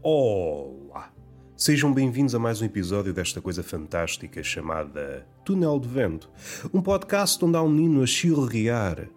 Olá! 0.00 1.12
Sejam 1.56 1.92
bem-vindos 1.92 2.32
a 2.32 2.38
mais 2.38 2.62
um 2.62 2.64
episódio 2.64 3.12
desta 3.12 3.40
coisa 3.40 3.64
fantástica 3.64 4.44
chamada 4.44 5.26
Túnel 5.44 5.80
de 5.80 5.88
Vento. 5.88 6.30
Um 6.72 6.80
podcast 6.80 7.44
onde 7.44 7.56
há 7.56 7.62
um 7.62 7.68
menino 7.68 8.04
a 8.04 8.06
chilrear, 8.06 9.08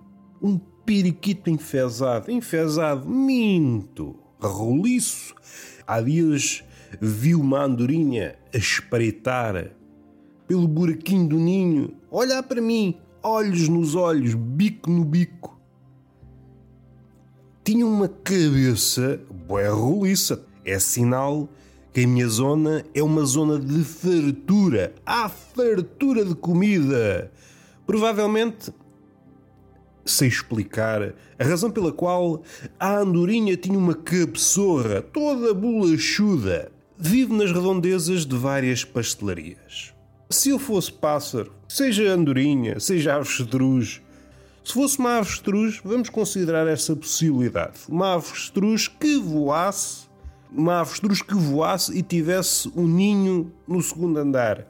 um 0.42 0.58
periquito 0.58 1.52
enfesado, 1.52 2.32
enfesado, 2.32 3.08
minto, 3.08 4.16
roliço. 4.40 5.36
Há 5.86 6.02
dias 6.02 6.64
vi 7.00 7.36
uma 7.36 7.64
andorinha 7.64 8.36
a 8.52 8.58
espreitar 8.58 9.72
pelo 10.48 10.68
buraquinho 10.68 11.28
do 11.28 11.38
ninho, 11.38 11.96
olhar 12.10 12.42
para 12.42 12.60
mim, 12.60 12.98
olhos 13.22 13.70
nos 13.70 13.94
olhos, 13.94 14.34
bico 14.34 14.90
no 14.90 15.06
bico. 15.06 15.62
Tinha 17.64 17.86
uma 17.86 18.08
cabeça 18.08 19.22
bué 19.48 19.70
roliça. 19.70 20.50
É 20.64 20.78
sinal 20.80 21.50
que 21.94 22.04
a 22.04 22.08
minha 22.08 22.28
zona 22.28 22.86
é 22.94 23.02
uma 23.02 23.26
zona 23.26 23.60
de 23.60 23.84
fartura. 23.84 24.94
Há 25.06 25.28
fartura 25.28 26.24
de 26.24 26.36
comida. 26.36 27.32
Provavelmente 27.86 28.72
sei 30.06 30.28
explicar 30.28 31.14
a 31.38 31.44
razão 31.44 31.70
pela 31.70 31.92
qual 31.92 32.42
a 32.80 32.98
andorinha 32.98 33.56
tinha 33.56 33.78
uma 33.78 33.94
cabeçorra 33.94 35.02
toda 35.02 35.54
bolachuda. 35.54 36.72
Vive 36.98 37.34
nas 37.34 37.52
redondezas 37.52 38.26
de 38.26 38.36
várias 38.36 38.84
pastelarias. 38.84 39.94
Se 40.30 40.50
eu 40.50 40.60
fosse 40.60 40.92
pássaro, 40.92 41.52
seja 41.68 42.12
andorinha, 42.12 42.80
seja 42.80 43.16
avestruz, 43.16 44.02
se 44.64 44.74
fosse 44.74 45.00
uma 45.00 45.18
avestruz, 45.18 45.82
vamos 45.84 46.10
considerar 46.10 46.68
essa 46.68 46.96
possibilidade. 46.96 47.80
Uma 47.90 48.14
avestruz 48.14 48.88
que 48.88 49.18
voasse, 49.18 50.06
uma 50.52 50.82
avestruz 50.82 51.22
que 51.22 51.34
voasse 51.34 51.98
e 51.98 52.04
tivesse 52.04 52.72
um 52.76 52.88
ninho 52.88 53.52
no 53.68 53.82
segundo 53.82 54.18
andar. 54.18 54.68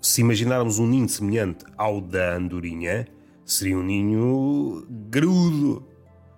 Se 0.00 0.20
imaginarmos 0.20 0.78
um 0.78 0.86
ninho 0.86 1.08
semelhante 1.08 1.64
ao 1.76 2.00
da 2.00 2.34
andorinha, 2.34 3.06
seria 3.44 3.78
um 3.78 3.82
ninho 3.82 4.86
grudo. 5.10 5.86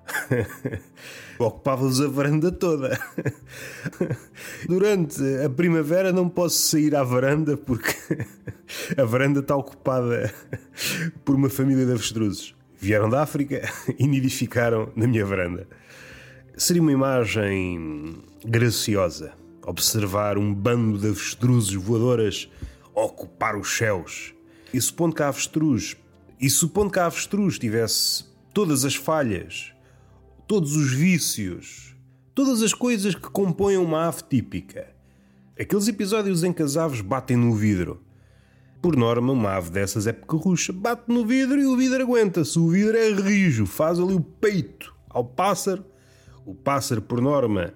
Ocupava-vos 1.39 2.01
a 2.01 2.09
varanda 2.09 2.53
toda. 2.53 2.99
Durante 4.69 5.23
a 5.45 5.49
primavera 5.49 6.13
não 6.13 6.29
posso 6.29 6.59
sair 6.59 6.95
à 6.95 7.03
varanda 7.03 7.57
porque 7.57 7.95
a 8.97 9.05
varanda 9.05 9.41
está 9.41 9.57
ocupada 9.57 10.33
por 11.25 11.35
uma 11.35 11.49
família 11.49 11.87
de 11.87 11.93
avestruzes. 11.93 12.55
Vieram 12.79 13.09
da 13.09 13.23
África 13.23 13.63
e 13.99 14.07
nidificaram 14.07 14.93
na 14.95 15.07
minha 15.07 15.25
varanda. 15.25 15.67
Seria 16.57 16.83
uma 16.83 16.93
imagem 16.93 18.23
graciosa 18.45 19.33
observar 19.67 20.39
um 20.39 20.55
bando 20.55 20.99
de 20.99 21.09
avestruzes 21.09 21.75
voadoras 21.75 22.49
ocupar 22.95 23.57
os 23.57 23.77
céus. 23.77 24.35
E 24.73 24.81
supondo 24.81 25.15
que 25.15 25.23
a 25.23 25.29
avestruz, 25.29 25.97
e 26.41 26.51
supondo 26.51 26.91
que 26.91 26.99
a 26.99 27.07
avestruz 27.07 27.59
tivesse 27.59 28.25
todas 28.53 28.85
as 28.85 28.95
falhas 28.95 29.75
todos 30.47 30.77
os 30.77 30.93
vícios, 30.93 31.97
todas 32.35 32.63
as 32.63 32.75
coisas 32.75 33.15
que 33.15 33.31
compõem 33.31 33.79
uma 33.79 34.07
ave 34.07 34.23
típica. 34.29 34.89
Aqueles 35.59 35.89
episódios 35.89 36.45
em 36.45 36.53
que 36.53 36.63
as 36.63 36.77
aves 36.77 37.01
batem 37.01 37.37
no 37.37 37.55
vidro. 37.55 38.03
Por 38.83 38.97
norma, 38.97 39.33
uma 39.33 39.53
ave 39.53 39.71
dessas 39.71 40.07
é 40.07 40.13
pequerrucha, 40.13 40.73
bate 40.73 41.05
no 41.09 41.25
vidro 41.25 41.59
e 41.59 41.67
o 41.67 41.77
vidro 41.77 42.03
aguenta-se. 42.03 42.59
O 42.59 42.69
vidro 42.69 42.97
é 42.97 43.11
rijo, 43.13 43.65
faz 43.65 43.99
ali 43.99 44.13
o 44.13 44.21
peito 44.21 44.95
ao 45.09 45.25
pássaro. 45.25 45.85
O 46.45 46.55
pássaro, 46.55 47.01
por 47.01 47.21
norma, 47.21 47.73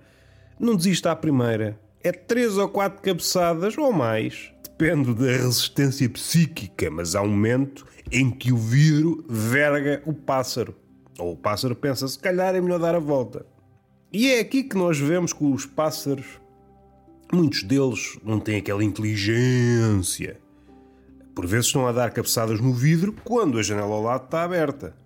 não 0.58 0.76
desiste 0.76 1.08
à 1.08 1.16
primeira. 1.16 1.78
É 2.02 2.12
três 2.12 2.56
ou 2.56 2.68
quatro 2.68 3.02
cabeçadas 3.02 3.76
ou 3.78 3.92
mais. 3.92 4.52
Depende 4.62 5.14
da 5.14 5.26
resistência 5.26 6.08
psíquica, 6.08 6.90
mas 6.90 7.14
há 7.14 7.22
um 7.22 7.28
momento 7.28 7.86
em 8.12 8.30
que 8.30 8.52
o 8.52 8.56
vidro 8.56 9.24
verga 9.28 10.02
o 10.06 10.12
pássaro. 10.12 10.74
Ou 11.18 11.32
o 11.32 11.36
pássaro 11.36 11.74
pensa, 11.74 12.06
se 12.06 12.18
calhar 12.18 12.54
é 12.54 12.60
melhor 12.60 12.78
dar 12.78 12.94
a 12.94 13.00
volta. 13.00 13.44
E 14.12 14.30
é 14.30 14.40
aqui 14.40 14.62
que 14.62 14.76
nós 14.76 14.98
vemos 14.98 15.32
que 15.32 15.44
os 15.44 15.66
pássaros, 15.66 16.40
muitos 17.32 17.62
deles 17.62 18.18
não 18.24 18.38
têm 18.38 18.56
aquela 18.56 18.84
inteligência. 18.84 20.38
Por 21.34 21.46
vezes 21.46 21.66
estão 21.66 21.86
a 21.86 21.92
dar 21.92 22.10
cabeçadas 22.10 22.60
no 22.60 22.72
vidro 22.72 23.14
quando 23.24 23.58
a 23.58 23.62
janela 23.62 23.94
ao 23.94 24.02
lado 24.02 24.24
está 24.24 24.42
aberta. 24.42 24.96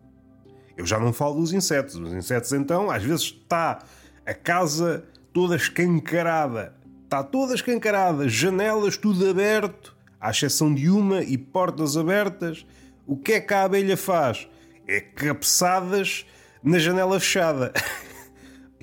Eu 0.77 0.87
já 0.87 0.99
não 0.99 1.13
falo 1.13 1.41
dos 1.41 1.53
insetos. 1.53 1.97
Os 1.97 2.13
insetos, 2.13 2.53
então, 2.53 2.91
às 2.91 3.03
vezes 3.03 3.23
está 3.23 3.85
a 4.25 4.35
casa 4.35 5.05
toda 5.33 5.57
escancarada. 5.57 6.75
Está 7.05 7.23
toda 7.23 7.55
escancarada, 7.55 8.27
janelas 8.29 8.97
tudo 8.97 9.29
aberto, 9.29 9.95
à 10.19 10.31
exceção 10.31 10.73
de 10.73 10.89
uma 10.89 11.23
e 11.23 11.37
portas 11.37 11.97
abertas. 11.97 12.65
O 13.07 13.17
que 13.17 13.33
é 13.33 13.41
que 13.41 13.53
a 13.53 13.65
abelha 13.65 13.97
faz? 13.97 14.49
é 14.87 15.01
cabeçadas 15.01 16.27
na 16.63 16.79
janela 16.79 17.19
fechada. 17.19 17.73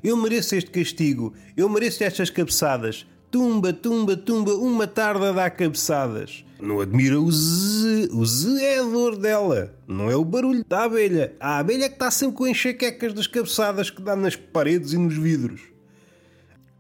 Eu 0.02 0.16
mereço 0.16 0.56
este 0.56 0.72
castigo, 0.72 1.34
eu 1.58 1.68
mereço 1.68 2.02
estas 2.06 2.30
cabeçadas. 2.30 3.06
Tumba, 3.30 3.74
tumba, 3.74 4.16
tumba, 4.16 4.54
uma 4.54 4.88
tarde 4.88 5.26
a 5.26 5.34
dar 5.34 5.50
cabeçadas. 5.50 6.46
Não 6.62 6.82
admira 6.82 7.20
o 7.20 7.32
Z, 7.32 8.10
o 8.12 8.26
Z 8.26 8.62
é 8.62 8.80
a 8.80 8.84
dor 8.84 9.16
dela, 9.16 9.74
não 9.88 10.12
é 10.12 10.16
o 10.16 10.26
barulho 10.26 10.66
da 10.68 10.84
abelha. 10.84 11.34
A 11.40 11.58
abelha 11.58 11.86
é 11.86 11.88
que 11.88 11.96
está 11.96 12.12
sempre 12.12 12.36
com 12.36 12.48
enxaquecas 12.48 13.14
das 13.14 13.28
cabeçadas 13.28 13.90
que 13.90 14.02
dá 14.02 14.14
nas 14.14 14.36
paredes 14.36 14.92
e 14.92 14.98
nos 14.98 15.16
vidros. 15.16 15.62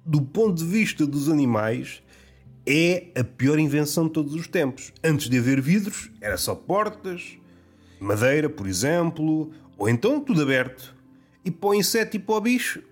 Do 0.06 0.22
ponto 0.22 0.57
de 0.57 0.66
vista 0.66 1.06
dos 1.06 1.29
animais, 1.29 2.03
é 2.67 3.07
a 3.16 3.23
pior 3.23 3.57
invenção 3.57 4.07
de 4.07 4.12
todos 4.12 4.34
os 4.34 4.47
tempos. 4.47 4.91
Antes 5.01 5.29
de 5.29 5.38
haver 5.38 5.62
vidros, 5.62 6.11
era 6.19 6.35
só 6.35 6.53
portas, 6.56 7.38
madeira, 8.01 8.50
por 8.50 8.67
exemplo, 8.67 9.50
ou 9.78 9.88
então 9.88 10.19
tudo 10.19 10.41
aberto. 10.41 10.94
E 11.46 11.50
para 11.50 11.69
o 11.69 11.73
inseto 11.73 12.17
e 12.17 12.19
para 12.19 12.35
o 12.35 12.41
bicho, 12.41 12.84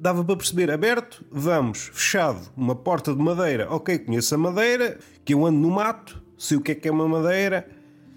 dava 0.00 0.24
para 0.24 0.36
perceber 0.36 0.68
aberto, 0.68 1.24
vamos, 1.30 1.90
fechado, 1.92 2.50
uma 2.56 2.74
porta 2.74 3.14
de 3.14 3.22
madeira. 3.22 3.70
Ok, 3.70 4.00
conheço 4.00 4.34
a 4.34 4.38
madeira, 4.38 4.98
que 5.24 5.32
eu 5.32 5.46
ando 5.46 5.60
no 5.60 5.70
mato, 5.70 6.23
sei 6.38 6.56
o 6.56 6.60
que 6.60 6.72
é 6.72 6.74
que 6.74 6.88
é 6.88 6.92
uma 6.92 7.08
madeira, 7.08 7.68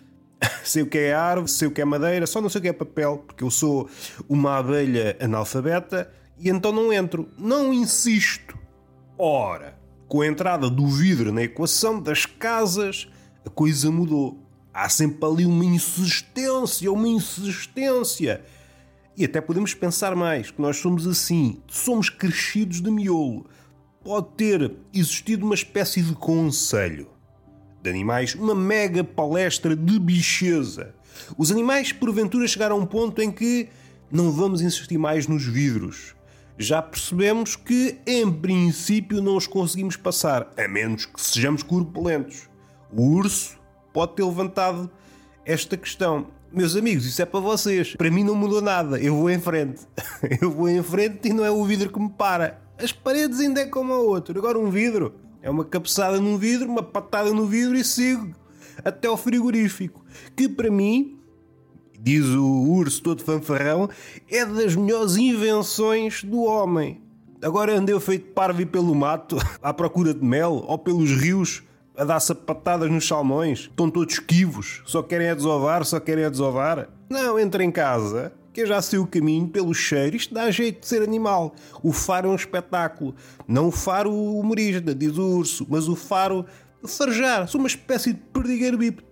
sei 0.63 0.83
o 0.83 0.87
que 0.87 0.97
é 0.97 1.13
árvore, 1.13 1.49
sei 1.49 1.67
o 1.67 1.71
que 1.71 1.81
é 1.81 1.85
madeira, 1.85 2.27
só 2.27 2.41
não 2.41 2.49
sei 2.49 2.59
o 2.59 2.61
que 2.61 2.67
é 2.69 2.73
papel, 2.73 3.23
porque 3.25 3.43
eu 3.43 3.49
sou 3.49 3.89
uma 4.27 4.57
abelha 4.57 5.17
analfabeta 5.19 6.11
e 6.37 6.49
então 6.49 6.71
não 6.71 6.91
entro, 6.91 7.29
não 7.37 7.73
insisto. 7.73 8.57
Ora, 9.17 9.77
com 10.07 10.21
a 10.21 10.27
entrada 10.27 10.69
do 10.69 10.87
vidro 10.87 11.31
na 11.31 11.43
equação 11.43 12.01
das 12.01 12.25
casas, 12.25 13.07
a 13.45 13.49
coisa 13.49 13.91
mudou 13.91 14.39
há 14.73 14.87
sempre 14.89 15.25
ali 15.25 15.45
uma 15.45 15.65
insistência, 15.65 16.91
uma 16.91 17.07
insistência. 17.07 18.43
E 19.15 19.25
até 19.25 19.41
podemos 19.41 19.73
pensar 19.73 20.15
mais, 20.15 20.51
que 20.51 20.61
nós 20.61 20.77
somos 20.77 21.07
assim, 21.07 21.59
somos 21.67 22.11
crescidos 22.11 22.79
de 22.79 22.91
miolo. 22.91 23.47
Pode 24.03 24.27
ter 24.37 24.71
existido 24.93 25.43
uma 25.43 25.55
espécie 25.55 26.03
de 26.03 26.13
conselho 26.13 27.16
de 27.81 27.89
animais, 27.89 28.35
uma 28.35 28.55
mega 28.55 29.03
palestra 29.03 29.75
de 29.75 29.99
bicheza. 29.99 30.95
Os 31.37 31.51
animais, 31.51 31.91
porventura, 31.91 32.47
chegaram 32.47 32.77
a 32.77 32.79
um 32.79 32.85
ponto 32.85 33.21
em 33.21 33.31
que 33.31 33.69
não 34.11 34.31
vamos 34.31 34.61
insistir 34.61 34.97
mais 34.97 35.27
nos 35.27 35.45
vidros. 35.45 36.15
Já 36.57 36.81
percebemos 36.81 37.55
que, 37.55 37.99
em 38.05 38.31
princípio, 38.31 39.21
não 39.21 39.37
os 39.37 39.45
conseguimos 39.45 39.95
passar, 39.95 40.51
a 40.57 40.67
menos 40.67 41.05
que 41.05 41.21
sejamos 41.21 41.61
corpulentos. 41.61 42.49
O 42.91 43.03
urso 43.15 43.57
pode 43.93 44.15
ter 44.15 44.23
levantado 44.23 44.89
esta 45.45 45.77
questão. 45.77 46.27
Meus 46.51 46.75
amigos, 46.75 47.05
isso 47.05 47.21
é 47.21 47.25
para 47.25 47.39
vocês. 47.39 47.95
Para 47.95 48.09
mim 48.09 48.23
não 48.23 48.33
mudou 48.33 48.61
nada. 48.61 48.99
Eu 48.99 49.15
vou 49.15 49.29
em 49.29 49.39
frente. 49.39 49.81
Eu 50.41 50.49
vou 50.49 50.69
em 50.69 50.81
frente 50.81 51.27
e 51.27 51.33
não 51.33 51.45
é 51.45 51.51
o 51.51 51.63
vidro 51.63 51.91
que 51.91 51.99
me 51.99 52.09
para. 52.09 52.59
As 52.77 52.91
paredes 52.91 53.39
ainda 53.39 53.61
é 53.61 53.65
como 53.65 53.93
a 53.93 53.99
outro. 53.99 54.37
Agora 54.39 54.57
um 54.57 54.69
vidro. 54.69 55.13
É 55.47 55.49
uma 55.49 55.63
cabeçada 55.63 56.19
num 56.19 56.37
vidro, 56.37 56.67
uma 56.67 56.83
patada 56.83 57.31
no 57.31 57.45
vidro 57.45 57.77
e 57.77 57.81
sigo 57.81 58.35
até 58.83 59.07
ao 59.07 59.15
frigorífico. 59.15 60.03
Que 60.35 60.49
para 60.49 60.69
mim, 60.69 61.17
diz 61.97 62.25
o 62.25 62.45
urso 62.45 63.01
todo 63.01 63.23
fanfarrão, 63.23 63.89
é 64.29 64.45
das 64.45 64.75
melhores 64.75 65.15
invenções 65.15 66.21
do 66.21 66.41
homem. 66.41 67.01
Agora 67.41 67.77
andei 67.77 67.97
feito 68.01 68.33
parvo 68.33 68.67
pelo 68.67 68.93
mato, 68.93 69.37
à 69.63 69.73
procura 69.73 70.13
de 70.13 70.21
mel, 70.21 70.65
ou 70.67 70.77
pelos 70.77 71.11
rios, 71.11 71.63
a 71.95 72.03
dar 72.03 72.19
sapatadas 72.19 72.91
nos 72.91 73.07
salmões, 73.07 73.59
estão 73.59 73.89
todos 73.89 74.15
esquivos, 74.15 74.81
só 74.85 75.01
querem 75.01 75.29
a 75.29 75.33
desovar, 75.33 75.85
só 75.85 75.97
querem 75.97 76.25
a 76.25 76.29
desovar. 76.29 76.89
Não, 77.09 77.39
entra 77.39 77.63
em 77.63 77.71
casa, 77.71 78.33
eu 78.61 78.67
já 78.67 78.81
sei 78.81 78.99
o 78.99 79.07
caminho 79.07 79.47
pelo 79.47 79.73
cheiro, 79.73 80.15
isto 80.15 80.33
dá 80.33 80.49
jeito 80.49 80.81
de 80.81 80.87
ser 80.87 81.01
animal. 81.01 81.53
O 81.83 81.91
faro 81.91 82.29
é 82.29 82.31
um 82.31 82.35
espetáculo, 82.35 83.15
não 83.47 83.67
o 83.67 83.71
faro 83.71 84.13
humorista, 84.13 84.93
diz 84.93 85.17
o 85.17 85.37
urso, 85.37 85.65
mas 85.69 85.87
o 85.87 85.95
faro 85.95 86.45
de 86.83 86.91
farejar, 86.91 87.47
sou 87.47 87.59
uma 87.59 87.67
espécie 87.67 88.13
de 88.13 88.19
perdigueiro 88.19 88.77
bípede. 88.77 89.07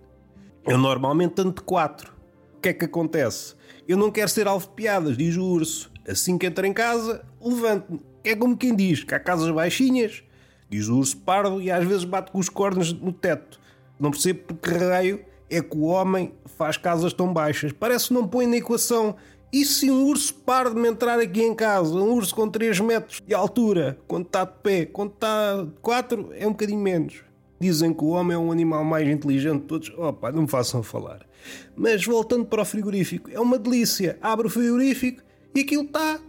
Eu 0.66 0.78
normalmente 0.78 1.40
ando 1.40 1.52
de 1.52 1.62
quatro. 1.62 2.12
O 2.56 2.60
que 2.60 2.70
é 2.70 2.72
que 2.72 2.84
acontece? 2.84 3.54
Eu 3.86 3.96
não 3.96 4.10
quero 4.10 4.28
ser 4.28 4.48
alvo 4.48 4.66
de 4.66 4.74
piadas, 4.74 5.16
diz 5.16 5.36
o 5.36 5.44
urso. 5.44 5.92
Assim 6.08 6.36
que 6.36 6.46
entra 6.46 6.66
em 6.66 6.72
casa, 6.72 7.24
levanto-me 7.40 8.00
que 8.26 8.30
é 8.30 8.34
como 8.34 8.56
quem 8.56 8.74
diz 8.74 9.04
que 9.04 9.14
há 9.14 9.20
casas 9.20 9.48
baixinhas, 9.52 10.24
diz 10.68 10.88
o 10.88 10.98
urso 10.98 11.16
pardo 11.18 11.62
e 11.62 11.70
às 11.70 11.84
vezes 11.84 12.02
bate 12.02 12.32
com 12.32 12.40
os 12.40 12.48
cornos 12.48 12.92
no 12.92 13.12
teto. 13.12 13.60
Não 14.00 14.10
percebo 14.10 14.40
porque 14.48 14.70
raio 14.70 15.24
é 15.48 15.62
que 15.62 15.76
o 15.76 15.82
homem 15.82 16.32
faz 16.44 16.76
casas 16.76 17.12
tão 17.12 17.32
baixas. 17.32 17.70
Parece 17.70 18.08
que 18.08 18.14
não 18.14 18.26
põe 18.26 18.46
na 18.48 18.56
equação. 18.56 19.14
E 19.52 19.64
se 19.64 19.90
um 19.90 20.04
urso 20.04 20.34
pardo 20.34 20.78
me 20.78 20.88
entrar 20.88 21.18
aqui 21.20 21.42
em 21.42 21.54
casa? 21.54 21.94
Um 21.94 22.12
urso 22.14 22.34
com 22.34 22.48
3 22.48 22.80
metros 22.80 23.22
de 23.24 23.32
altura, 23.32 23.98
quando 24.06 24.26
está 24.26 24.44
de 24.44 24.52
pé, 24.62 24.86
quando 24.86 25.12
está 25.12 25.62
de 25.62 25.70
4, 25.80 26.30
é 26.34 26.46
um 26.46 26.50
bocadinho 26.50 26.80
menos. 26.80 27.24
Dizem 27.58 27.94
que 27.94 28.04
o 28.04 28.08
homem 28.08 28.34
é 28.34 28.38
um 28.38 28.52
animal 28.52 28.84
mais 28.84 29.08
inteligente 29.08 29.62
de 29.62 29.66
todos. 29.66 29.90
Opa, 29.96 30.30
não 30.30 30.42
me 30.42 30.48
façam 30.48 30.82
falar. 30.82 31.26
Mas 31.74 32.04
voltando 32.04 32.44
para 32.44 32.62
o 32.62 32.64
frigorífico, 32.64 33.30
é 33.30 33.40
uma 33.40 33.58
delícia. 33.58 34.18
Abre 34.20 34.46
o 34.46 34.50
frigorífico 34.50 35.22
e 35.54 35.60
aquilo 35.60 35.84
está. 35.84 36.20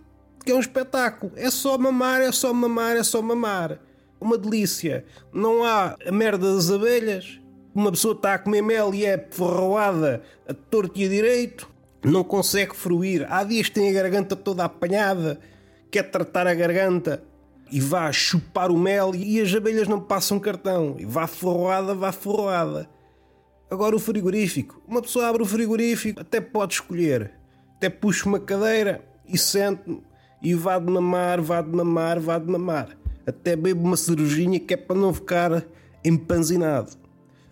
Que 0.45 0.51
é 0.51 0.55
um 0.55 0.59
espetáculo. 0.59 1.33
É 1.35 1.49
só 1.49 1.77
mamar, 1.77 2.21
é 2.21 2.31
só 2.31 2.53
mamar, 2.53 2.95
é 2.95 3.03
só 3.03 3.21
mamar. 3.21 3.81
Uma 4.21 4.37
delícia. 4.37 5.03
Não 5.33 5.65
há 5.65 5.97
a 6.05 6.11
merda 6.11 6.53
das 6.55 6.71
abelhas. 6.71 7.41
Uma 7.75 7.91
pessoa 7.91 8.13
está 8.13 8.35
a 8.35 8.39
comer 8.39 8.61
mel 8.61 8.93
e 8.93 9.05
é 9.05 9.17
ferroada 9.29 10.21
a 10.47 10.53
torto 10.53 10.97
e 10.97 11.05
a 11.05 11.09
direito. 11.09 11.69
Não 12.03 12.23
consegue 12.23 12.75
fruir. 12.75 13.25
Há 13.29 13.43
dias 13.43 13.69
tem 13.69 13.89
a 13.89 13.93
garganta 13.93 14.35
toda 14.35 14.63
apanhada. 14.63 15.39
Quer 15.89 16.03
tratar 16.03 16.47
a 16.47 16.53
garganta 16.53 17.23
e 17.71 17.79
vá 17.79 18.11
chupar 18.11 18.71
o 18.71 18.77
mel 18.77 19.13
e 19.15 19.41
as 19.41 19.53
abelhas 19.53 19.87
não 19.87 19.99
passam 19.99 20.39
cartão. 20.39 20.95
E 20.99 21.05
vá 21.05 21.27
forroada, 21.27 21.93
vá 21.93 22.11
forroada. 22.11 22.89
Agora 23.69 23.95
o 23.95 23.99
frigorífico. 23.99 24.81
Uma 24.87 25.01
pessoa 25.01 25.27
abre 25.27 25.41
o 25.41 25.45
frigorífico, 25.45 26.21
até 26.21 26.39
pode 26.39 26.75
escolher. 26.75 27.31
Até 27.75 27.89
puxa 27.89 28.27
uma 28.27 28.39
cadeira 28.39 29.03
e 29.27 29.37
sente 29.37 30.01
e 30.41 30.53
vá 30.53 30.79
de 30.79 30.89
mamar, 30.89 31.41
vá 31.41 31.61
de 31.61 31.69
mamar, 31.69 32.19
vá 32.19 32.39
de 32.39 32.49
mamar. 32.49 32.97
Até 33.25 33.55
bebe 33.55 33.81
uma 33.81 33.97
cervejinha 33.97 34.59
que 34.59 34.73
é 34.73 34.77
para 34.77 34.95
não 34.95 35.13
ficar 35.13 35.65
empanzinado. 36.03 36.91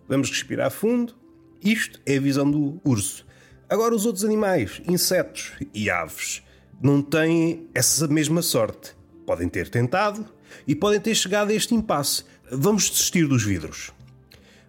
Vamos 0.08 0.30
respirar 0.30 0.72
fundo. 0.72 1.14
Isto 1.62 2.00
é 2.06 2.16
a 2.16 2.22
visão 2.22 2.50
do 2.50 2.80
urso. 2.86 3.25
Agora 3.68 3.96
os 3.96 4.06
outros 4.06 4.24
animais, 4.24 4.80
insetos 4.88 5.54
e 5.74 5.90
aves, 5.90 6.44
não 6.80 7.02
têm 7.02 7.68
essa 7.74 8.08
mesma 8.08 8.44
sorte. 8.44 8.96
Podem 9.26 9.50
ter 9.50 9.70
tentado 9.70 10.24
e 10.68 10.76
podem 10.76 11.00
ter 11.00 11.16
chegado 11.16 11.50
a 11.50 11.54
este 11.54 11.74
impasse. 11.74 12.24
Vamos 12.52 12.92
desistir 12.92 13.28
dos 13.28 13.44
vidros. 13.44 13.92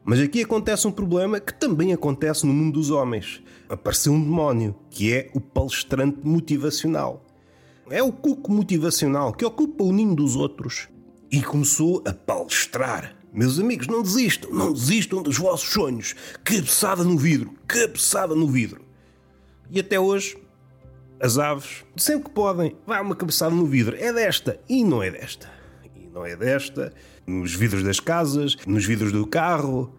Mas 0.02 0.18
aqui 0.18 0.42
acontece 0.42 0.88
um 0.88 0.92
problema 0.92 1.38
que 1.38 1.52
também 1.52 1.92
acontece 1.92 2.46
no 2.46 2.54
mundo 2.54 2.74
dos 2.74 2.90
homens. 2.90 3.42
Apareceu 3.68 4.14
um 4.14 4.22
demónio, 4.22 4.74
que 4.88 5.12
é 5.12 5.30
o 5.34 5.40
palestrante 5.42 6.20
motivacional. 6.22 7.22
É 7.90 8.02
o 8.02 8.10
cuco 8.10 8.50
motivacional 8.50 9.34
que 9.34 9.44
ocupa 9.44 9.84
o 9.84 9.92
ninho 9.92 10.14
dos 10.14 10.36
outros 10.36 10.88
e 11.30 11.42
começou 11.42 12.02
a 12.06 12.14
palestrar. 12.14 13.14
Meus 13.30 13.58
amigos, 13.58 13.88
não 13.88 14.02
desistam, 14.02 14.50
não 14.50 14.72
desistam 14.72 15.22
dos 15.22 15.36
vossos 15.36 15.68
sonhos. 15.68 16.14
Cabeçada 16.42 17.04
no 17.04 17.18
vidro, 17.18 17.52
cabeçada 17.66 18.34
no 18.34 18.46
vidro. 18.46 18.85
E 19.70 19.80
até 19.80 19.98
hoje 19.98 20.36
as 21.20 21.38
aves, 21.38 21.84
sempre 21.96 22.24
que 22.24 22.30
podem, 22.30 22.76
vai 22.86 23.00
uma 23.00 23.16
cabeçada 23.16 23.54
no 23.54 23.66
vidro. 23.66 23.96
É 23.98 24.12
desta 24.12 24.60
e 24.68 24.84
não 24.84 25.02
é 25.02 25.10
desta. 25.10 25.50
E 25.94 26.06
não 26.08 26.24
é 26.24 26.36
desta. 26.36 26.92
Nos 27.26 27.54
vidros 27.54 27.82
das 27.82 27.98
casas, 27.98 28.56
nos 28.66 28.84
vidros 28.84 29.12
do 29.12 29.26
carro. 29.26 29.94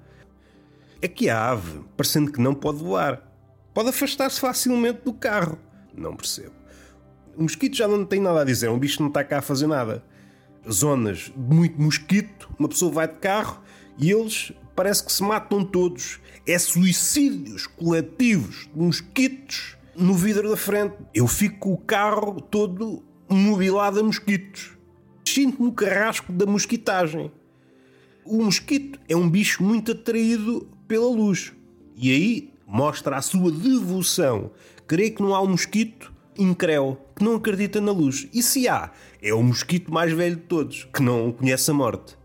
É 1.02 1.08
que 1.08 1.30
a 1.30 1.52
ave, 1.52 1.82
parecendo 1.96 2.32
que 2.32 2.42
não 2.42 2.56
pode 2.56 2.80
voar, 2.80 3.22
pode 3.74 3.90
afastar-se 3.90 4.40
facilmente 4.40 5.02
do 5.04 5.14
carro. 5.14 5.58
Não 5.96 6.16
percebo. 6.16 6.56
O 7.36 7.44
mosquito 7.44 7.76
já 7.76 7.88
não 7.88 8.04
tem 8.04 8.20
nada 8.20 8.42
a 8.42 8.44
dizer, 8.44 8.70
um 8.70 8.80
bicho 8.80 9.02
não 9.02 9.10
está 9.10 9.24
cá 9.24 9.40
a 9.40 9.42
fazer 9.42 9.68
nada. 9.68 10.04
Zonas 10.70 11.32
de 11.36 11.56
muito 11.56 11.80
mosquito, 11.80 12.50
uma 12.58 12.68
pessoa 12.68 12.92
vai 12.92 13.08
de 13.08 13.16
carro 13.16 13.62
e 13.98 14.12
eles 14.12 14.52
parece 14.78 15.04
que 15.04 15.12
se 15.12 15.24
matam 15.24 15.66
todos. 15.66 16.20
É 16.46 16.58
suicídios 16.60 17.66
coletivos 17.66 18.70
de 18.72 18.80
mosquitos 18.80 19.76
no 19.96 20.14
vidro 20.14 20.50
da 20.50 20.56
frente. 20.56 20.96
Eu 21.14 21.28
fico 21.28 21.58
com 21.58 21.74
o 21.74 21.78
carro 21.78 22.40
todo 22.40 23.04
mobilado 23.28 24.00
a 24.00 24.04
mosquitos. 24.04 24.78
Sinto-me 25.28 25.68
o 25.68 25.74
carrasco 25.74 26.32
da 26.32 26.46
mosquitagem. 26.46 27.32
O 28.24 28.44
mosquito 28.44 29.00
é 29.10 29.16
um 29.16 29.28
bicho 29.28 29.64
muito 29.64 29.94
atraído 29.94 30.70
pela 30.88 31.08
luz. 31.08 31.52
E 31.96 32.12
aí 32.12 32.54
mostra 32.68 33.18
a 33.18 33.22
sua 33.22 33.52
devoção. 33.52 34.52
Creio 34.86 35.16
que 35.16 35.22
não 35.24 35.34
há 35.34 35.42
um 35.42 35.50
mosquito 35.50 36.14
incréu 36.38 37.00
que 37.16 37.24
não 37.24 37.36
acredita 37.36 37.82
na 37.82 37.92
luz. 37.92 38.28
E 38.32 38.44
se 38.44 38.68
há, 38.68 38.92
é 39.22 39.34
o 39.34 39.42
mosquito 39.42 39.92
mais 39.92 40.14
velho 40.14 40.36
de 40.36 40.44
todos, 40.44 40.88
que 40.94 41.02
não 41.02 41.32
conhece 41.32 41.72
a 41.72 41.74
morte. 41.74 42.16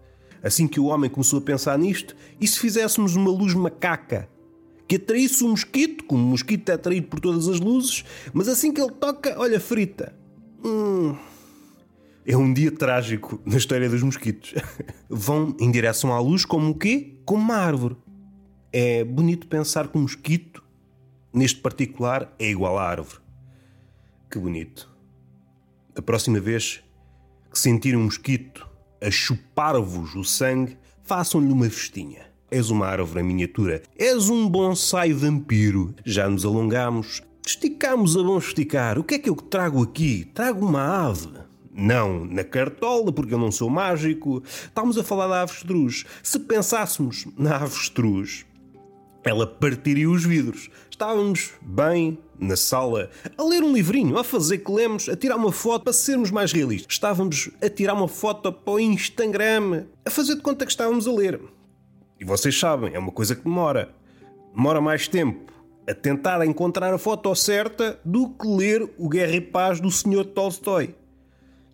Assim 0.42 0.66
que 0.66 0.80
o 0.80 0.86
homem 0.86 1.08
começou 1.08 1.38
a 1.38 1.42
pensar 1.42 1.78
nisto, 1.78 2.16
e 2.40 2.46
se 2.46 2.58
fizéssemos 2.58 3.14
uma 3.14 3.30
luz 3.30 3.54
macaca 3.54 4.28
que 4.88 4.96
atraísse 4.96 5.42
o 5.44 5.48
mosquito, 5.48 6.04
como 6.04 6.22
o 6.22 6.26
mosquito 6.26 6.68
é 6.68 6.74
atraído 6.74 7.06
por 7.06 7.20
todas 7.20 7.48
as 7.48 7.60
luzes, 7.60 8.04
mas 8.32 8.48
assim 8.48 8.72
que 8.72 8.80
ele 8.80 8.92
toca, 8.92 9.34
olha, 9.38 9.58
frita. 9.60 10.14
Hum. 10.64 11.16
É 12.26 12.36
um 12.36 12.52
dia 12.52 12.70
trágico 12.70 13.40
na 13.44 13.56
história 13.56 13.88
dos 13.88 14.02
mosquitos. 14.02 14.54
Vão 15.08 15.56
em 15.58 15.70
direção 15.70 16.12
à 16.12 16.20
luz 16.20 16.44
como 16.44 16.70
o 16.70 16.74
quê? 16.74 17.16
Como 17.24 17.42
uma 17.42 17.56
árvore. 17.56 17.96
É 18.72 19.02
bonito 19.02 19.46
pensar 19.48 19.88
que 19.88 19.98
um 19.98 20.02
mosquito, 20.02 20.62
neste 21.32 21.60
particular, 21.60 22.32
é 22.38 22.50
igual 22.50 22.78
à 22.78 22.86
árvore. 22.86 23.20
Que 24.30 24.38
bonito. 24.38 24.90
Da 25.94 26.02
próxima 26.02 26.38
vez 26.38 26.82
que 27.50 27.58
sentirem 27.58 27.98
um 27.98 28.04
mosquito 28.04 28.68
a 29.02 29.10
chupar-vos 29.10 30.14
o 30.14 30.22
sangue, 30.22 30.78
façam-lhe 31.02 31.52
uma 31.52 31.68
festinha. 31.68 32.22
És 32.50 32.70
uma 32.70 32.86
árvore 32.86 33.20
em 33.20 33.24
miniatura. 33.24 33.82
És 33.98 34.28
um 34.28 34.48
bonsai 34.48 35.12
vampiro. 35.12 35.94
Já 36.04 36.28
nos 36.28 36.44
alongamos. 36.44 37.22
Esticamos 37.44 38.16
a 38.16 38.22
bom 38.22 38.38
esticar. 38.38 38.98
O 38.98 39.04
que 39.04 39.14
é 39.14 39.18
que 39.18 39.28
eu 39.28 39.34
trago 39.34 39.82
aqui? 39.82 40.30
Trago 40.32 40.64
uma 40.64 41.06
ave. 41.08 41.28
Não 41.74 42.26
na 42.26 42.44
cartola, 42.44 43.10
porque 43.10 43.32
eu 43.32 43.38
não 43.38 43.50
sou 43.50 43.70
mágico. 43.70 44.42
Estamos 44.44 44.98
a 44.98 45.02
falar 45.02 45.26
da 45.28 45.40
avestruz. 45.40 46.04
Se 46.22 46.38
pensássemos 46.38 47.26
na 47.36 47.56
avestruz, 47.56 48.44
ela 49.24 49.46
partiria 49.46 50.10
os 50.10 50.24
vidros. 50.24 50.68
Estávamos 50.90 51.52
bem 51.60 52.18
na 52.38 52.56
sala 52.56 53.10
a 53.36 53.42
ler 53.42 53.62
um 53.62 53.72
livrinho, 53.72 54.18
a 54.18 54.24
fazer 54.24 54.58
que 54.58 54.70
lemos, 54.70 55.08
a 55.08 55.16
tirar 55.16 55.36
uma 55.36 55.52
foto 55.52 55.84
para 55.84 55.92
sermos 55.92 56.30
mais 56.30 56.52
realistas. 56.52 56.94
Estávamos 56.94 57.50
a 57.60 57.68
tirar 57.68 57.94
uma 57.94 58.08
foto 58.08 58.52
para 58.52 58.72
o 58.74 58.80
Instagram, 58.80 59.86
a 60.04 60.10
fazer 60.10 60.34
de 60.34 60.42
conta 60.42 60.64
que 60.64 60.72
estávamos 60.72 61.06
a 61.06 61.12
ler. 61.12 61.40
E 62.18 62.24
vocês 62.24 62.58
sabem, 62.58 62.94
é 62.94 62.98
uma 62.98 63.12
coisa 63.12 63.34
que 63.34 63.44
demora. 63.44 63.94
Demora 64.54 64.80
mais 64.80 65.08
tempo 65.08 65.52
a 65.88 65.94
tentar 65.94 66.44
encontrar 66.46 66.92
a 66.94 66.98
foto 66.98 67.34
certa 67.34 67.98
do 68.04 68.28
que 68.30 68.46
ler 68.46 68.88
o 68.98 69.08
Guerra 69.08 69.34
e 69.34 69.40
Paz 69.40 69.80
do 69.80 69.90
Sr. 69.90 70.24
Tolstói. 70.26 70.94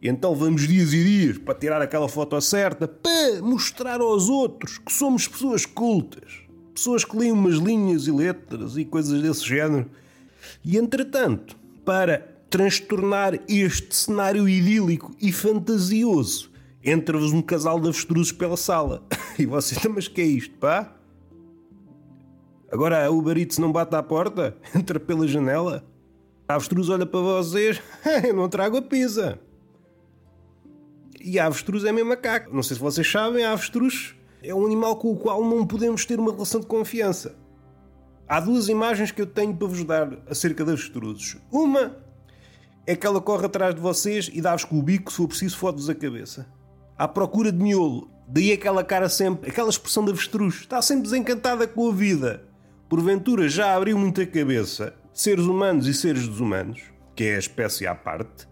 E 0.00 0.08
então 0.08 0.34
vamos 0.34 0.66
dias 0.66 0.92
e 0.92 1.04
dias 1.04 1.38
para 1.38 1.54
tirar 1.54 1.82
aquela 1.82 2.08
foto 2.08 2.40
certa, 2.40 2.86
para 2.86 3.42
mostrar 3.42 4.00
aos 4.00 4.28
outros 4.28 4.78
que 4.78 4.92
somos 4.92 5.26
pessoas 5.26 5.66
cultas. 5.66 6.47
Pessoas 6.78 7.04
que 7.04 7.16
leem 7.16 7.32
umas 7.32 7.56
linhas 7.56 8.06
e 8.06 8.12
letras 8.12 8.76
e 8.76 8.84
coisas 8.84 9.20
desse 9.20 9.44
género. 9.44 9.90
E 10.64 10.78
entretanto, 10.78 11.56
para 11.84 12.18
transtornar 12.48 13.34
este 13.48 13.96
cenário 13.96 14.48
idílico 14.48 15.12
e 15.20 15.32
fantasioso 15.32 16.52
entra-vos 16.84 17.32
um 17.32 17.42
casal 17.42 17.80
de 17.80 17.88
avestruzes 17.88 18.30
pela 18.30 18.56
sala. 18.56 19.04
E 19.36 19.44
vocês, 19.44 19.78
então, 19.78 19.92
mas 19.92 20.06
que 20.06 20.20
é 20.20 20.24
isto, 20.24 20.54
pá? 20.56 20.96
Agora 22.70 23.04
a 23.04 23.10
Uber 23.10 23.36
Eats 23.36 23.58
não 23.58 23.72
bate 23.72 23.96
à 23.96 24.02
porta? 24.02 24.56
Entra 24.72 25.00
pela 25.00 25.26
janela? 25.26 25.84
A 26.46 26.54
avestruz 26.54 26.88
olha 26.88 27.06
para 27.06 27.20
vocês, 27.20 27.82
eu 28.24 28.34
não 28.34 28.48
trago 28.48 28.76
a 28.76 28.82
pizza. 28.82 29.40
E 31.20 31.40
a 31.40 31.46
avestruz 31.46 31.84
é 31.84 31.90
mesmo 31.90 32.10
macaco. 32.10 32.54
Não 32.54 32.62
sei 32.62 32.76
se 32.76 32.80
vocês 32.80 33.10
sabem, 33.10 33.44
a 33.44 33.50
avestruz 33.50 34.14
é 34.42 34.54
um 34.54 34.64
animal 34.64 34.96
com 34.96 35.12
o 35.12 35.16
qual 35.16 35.44
não 35.44 35.66
podemos 35.66 36.04
ter 36.04 36.18
uma 36.18 36.32
relação 36.32 36.60
de 36.60 36.66
confiança. 36.66 37.36
Há 38.28 38.40
duas 38.40 38.68
imagens 38.68 39.10
que 39.10 39.22
eu 39.22 39.26
tenho 39.26 39.56
para 39.56 39.68
vos 39.68 39.84
dar 39.84 40.18
acerca 40.28 40.64
das 40.64 40.74
avestruzes. 40.74 41.36
Uma 41.50 41.96
é 42.86 42.94
que 42.94 43.06
ela 43.06 43.20
corre 43.20 43.46
atrás 43.46 43.74
de 43.74 43.80
vocês 43.80 44.30
e 44.32 44.40
dá-vos 44.40 44.64
com 44.64 44.78
o 44.78 44.82
bico 44.82 45.10
se 45.10 45.16
for 45.16 45.28
preciso 45.28 45.56
fotos 45.56 45.86
da 45.86 45.94
cabeça 45.94 46.46
à 46.98 47.06
procura 47.06 47.52
de 47.52 47.62
miolo. 47.62 48.10
Daí 48.26 48.52
aquela 48.52 48.82
cara 48.82 49.08
sempre, 49.08 49.48
aquela 49.48 49.70
expressão 49.70 50.04
de 50.04 50.10
avestruz. 50.10 50.56
Está 50.56 50.82
sempre 50.82 51.04
desencantada 51.04 51.66
com 51.66 51.88
a 51.88 51.94
vida. 51.94 52.44
Porventura 52.88 53.48
já 53.48 53.74
abriu 53.74 53.96
muita 53.96 54.26
cabeça. 54.26 54.94
Seres 55.14 55.44
humanos 55.44 55.86
e 55.86 55.94
seres 55.94 56.26
desumanos, 56.26 56.82
que 57.14 57.24
é 57.24 57.36
a 57.36 57.38
espécie 57.38 57.86
à 57.86 57.94
parte. 57.94 58.48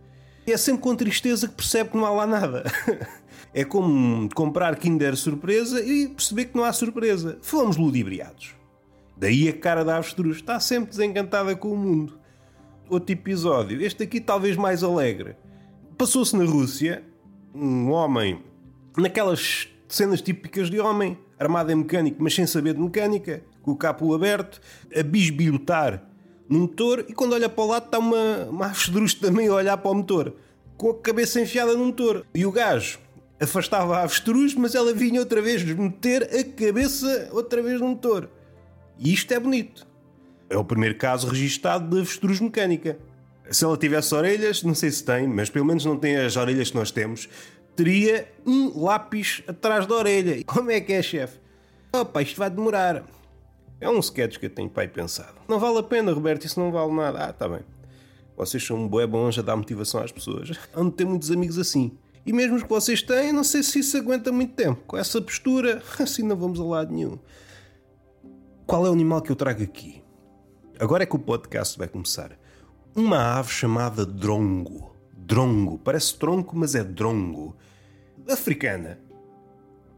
É 0.46 0.56
sempre 0.56 0.82
com 0.82 0.94
tristeza 0.94 1.48
que 1.48 1.54
percebe 1.54 1.90
que 1.90 1.96
não 1.96 2.06
há 2.06 2.10
lá 2.10 2.26
nada. 2.26 2.64
é 3.52 3.64
como 3.64 4.28
comprar 4.34 4.76
Kinder 4.76 5.16
surpresa 5.16 5.82
e 5.82 6.08
perceber 6.08 6.46
que 6.46 6.56
não 6.56 6.64
há 6.64 6.72
surpresa. 6.72 7.38
Fomos 7.42 7.76
ludibriados. 7.76 8.54
Daí 9.16 9.48
a 9.48 9.52
cara 9.52 9.84
da 9.84 9.96
avestruz. 9.96 10.36
Está 10.36 10.60
sempre 10.60 10.90
desencantada 10.90 11.56
com 11.56 11.72
o 11.72 11.76
mundo. 11.76 12.18
Outro 12.88 13.12
episódio. 13.12 13.82
Este 13.82 14.04
aqui 14.04 14.20
talvez 14.20 14.56
mais 14.56 14.84
alegre. 14.84 15.36
Passou-se 15.98 16.36
na 16.36 16.44
Rússia 16.44 17.02
um 17.52 17.90
homem 17.90 18.42
naquelas 18.96 19.68
cenas 19.88 20.20
típicas 20.20 20.70
de 20.70 20.78
homem, 20.78 21.18
armado 21.38 21.72
em 21.72 21.76
mecânico, 21.76 22.22
mas 22.22 22.34
sem 22.34 22.46
saber 22.46 22.74
de 22.74 22.80
mecânica, 22.80 23.42
com 23.62 23.72
o 23.72 23.76
capo 23.76 24.14
aberto, 24.14 24.60
a 24.94 25.02
bisbilhotar 25.02 26.04
no 26.48 26.60
motor 26.60 27.04
e 27.08 27.12
quando 27.12 27.32
olha 27.32 27.48
para 27.48 27.64
o 27.64 27.66
lado 27.66 27.86
está 27.86 27.98
uma, 27.98 28.44
uma 28.48 28.66
avestruz 28.66 29.14
também 29.14 29.48
a 29.48 29.54
olhar 29.54 29.76
para 29.76 29.90
o 29.90 29.94
motor, 29.94 30.34
com 30.76 30.90
a 30.90 30.98
cabeça 30.98 31.40
enfiada 31.40 31.74
no 31.74 31.86
motor. 31.86 32.24
E 32.34 32.46
o 32.46 32.52
gajo 32.52 32.98
afastava 33.40 33.98
a 33.98 34.02
avestruz, 34.02 34.54
mas 34.54 34.74
ela 34.74 34.92
vinha 34.92 35.20
outra 35.20 35.42
vez 35.42 35.62
meter 35.62 36.22
a 36.24 36.44
cabeça 36.44 37.28
outra 37.32 37.62
vez 37.62 37.80
no 37.80 37.88
motor. 37.88 38.30
E 38.98 39.12
isto 39.12 39.32
é 39.32 39.40
bonito. 39.40 39.86
É 40.48 40.56
o 40.56 40.64
primeiro 40.64 40.96
caso 40.96 41.28
registado 41.28 41.88
de 41.88 42.00
avestruz 42.00 42.40
mecânica. 42.40 42.98
Se 43.50 43.64
ela 43.64 43.76
tivesse 43.76 44.14
orelhas, 44.14 44.62
não 44.62 44.74
sei 44.74 44.90
se 44.90 45.04
tem, 45.04 45.26
mas 45.26 45.50
pelo 45.50 45.64
menos 45.64 45.84
não 45.84 45.96
tem 45.96 46.16
as 46.16 46.36
orelhas 46.36 46.70
que 46.70 46.76
nós 46.76 46.90
temos, 46.90 47.28
teria 47.74 48.32
um 48.44 48.82
lápis 48.82 49.42
atrás 49.46 49.86
da 49.86 49.94
orelha. 49.94 50.42
Como 50.46 50.70
é 50.70 50.80
que 50.80 50.92
é, 50.92 51.02
chefe? 51.02 51.38
Opa, 51.92 52.22
isto 52.22 52.38
vai 52.38 52.50
demorar. 52.50 53.04
É 53.80 53.88
um 53.88 53.98
sketch 53.98 54.38
que 54.38 54.46
eu 54.46 54.50
tenho 54.50 54.70
pai 54.70 54.88
pensado. 54.88 55.34
Não 55.46 55.58
vale 55.58 55.78
a 55.78 55.82
pena, 55.82 56.12
Roberto, 56.12 56.44
isso 56.44 56.58
não 56.58 56.72
vale 56.72 56.92
nada. 56.92 57.26
Ah, 57.26 57.32
tá 57.32 57.48
bem. 57.48 57.60
Vocês 58.36 58.64
são 58.64 58.76
um 58.76 58.88
bué 58.88 59.06
bons 59.06 59.38
a 59.38 59.42
dar 59.42 59.56
motivação 59.56 60.02
às 60.02 60.12
pessoas. 60.12 60.50
Ando 60.74 60.90
ter 60.90 61.04
muitos 61.04 61.30
amigos 61.30 61.58
assim. 61.58 61.92
E 62.24 62.32
mesmo 62.32 62.60
que 62.60 62.68
vocês 62.68 63.02
têm, 63.02 63.32
não 63.32 63.44
sei 63.44 63.62
se 63.62 63.78
isso 63.78 63.96
aguenta 63.96 64.32
muito 64.32 64.54
tempo. 64.54 64.82
Com 64.86 64.96
essa 64.96 65.20
postura, 65.20 65.82
assim 66.00 66.22
não 66.22 66.36
vamos 66.36 66.58
a 66.58 66.64
lado 66.64 66.92
nenhum. 66.92 67.18
Qual 68.66 68.84
é 68.86 68.90
o 68.90 68.92
animal 68.92 69.22
que 69.22 69.30
eu 69.30 69.36
trago 69.36 69.62
aqui? 69.62 70.02
Agora 70.78 71.04
é 71.04 71.06
que 71.06 71.16
o 71.16 71.20
podcast 71.20 71.78
vai 71.78 71.86
começar. 71.86 72.32
Uma 72.94 73.38
ave 73.38 73.50
chamada 73.50 74.04
drongo. 74.04 74.94
Drongo. 75.12 75.78
Parece 75.78 76.18
tronco, 76.18 76.56
mas 76.56 76.74
é 76.74 76.82
drongo. 76.82 77.56
Africana. 78.28 78.98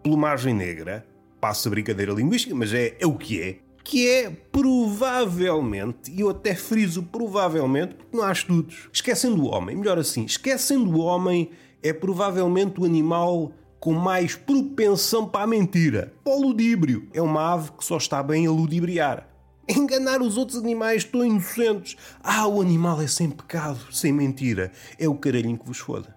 Plumagem 0.02 0.52
negra. 0.52 1.06
Passa 1.40 1.70
brincadeira 1.70 2.12
linguística, 2.12 2.54
mas 2.54 2.74
é, 2.74 2.96
é 2.98 3.06
o 3.06 3.14
que 3.14 3.40
é. 3.40 3.67
Que 3.88 4.06
é 4.06 4.30
provavelmente, 4.30 6.12
e 6.12 6.20
eu 6.20 6.28
até 6.28 6.54
friso 6.54 7.04
provavelmente, 7.04 7.94
porque 7.94 8.14
não 8.14 8.22
há 8.22 8.30
estudos. 8.30 8.86
Esquecendo 8.92 9.42
o 9.42 9.46
homem, 9.46 9.74
melhor 9.74 9.98
assim, 9.98 10.26
esquecendo 10.26 10.90
o 10.90 10.98
homem, 10.98 11.50
é 11.82 11.90
provavelmente 11.90 12.78
o 12.78 12.84
animal 12.84 13.50
com 13.80 13.94
mais 13.94 14.34
propensão 14.34 15.26
para 15.26 15.44
a 15.44 15.46
mentira. 15.46 16.12
Para 16.22 16.34
o 16.34 16.42
ludíbrio. 16.42 17.08
É 17.14 17.22
uma 17.22 17.54
ave 17.54 17.72
que 17.72 17.82
só 17.82 17.96
está 17.96 18.22
bem 18.22 18.46
a 18.46 18.50
ludibriar. 18.50 19.26
Enganar 19.66 20.20
os 20.20 20.36
outros 20.36 20.58
animais 20.58 21.02
tão 21.02 21.24
inocentes. 21.24 21.96
Ah, 22.22 22.46
o 22.46 22.60
animal 22.60 23.00
é 23.00 23.06
sem 23.06 23.30
pecado, 23.30 23.80
sem 23.90 24.12
mentira. 24.12 24.70
É 24.98 25.08
o 25.08 25.14
caralhinho 25.14 25.58
que 25.58 25.66
vos 25.66 25.78
foda. 25.78 26.14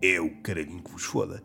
É 0.00 0.20
o 0.20 0.30
caralhinho 0.42 0.80
que 0.80 0.92
vos 0.92 1.02
foda. 1.02 1.42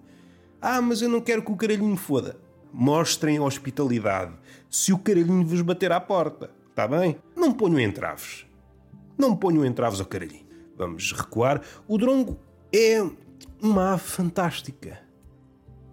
Ah, 0.61 0.79
mas 0.79 1.01
eu 1.01 1.09
não 1.09 1.21
quero 1.21 1.41
que 1.41 1.51
o 1.51 1.57
caralhinho 1.57 1.97
foda. 1.97 2.37
Mostrem 2.71 3.39
hospitalidade. 3.39 4.33
Se 4.69 4.93
o 4.93 4.97
caralhinho 4.97 5.45
vos 5.45 5.61
bater 5.61 5.91
à 5.91 5.99
porta, 5.99 6.51
está 6.69 6.87
bem? 6.87 7.17
Não 7.35 7.51
ponham 7.51 7.79
entraves. 7.79 8.45
Não 9.17 9.35
ponham 9.35 9.65
entraves 9.65 9.99
ao 9.99 10.05
caralhinho. 10.05 10.47
Vamos 10.77 11.11
recuar. 11.11 11.61
O 11.87 11.97
drongo 11.97 12.39
é 12.73 13.03
uma 13.61 13.93
ave 13.93 14.03
fantástica 14.03 14.99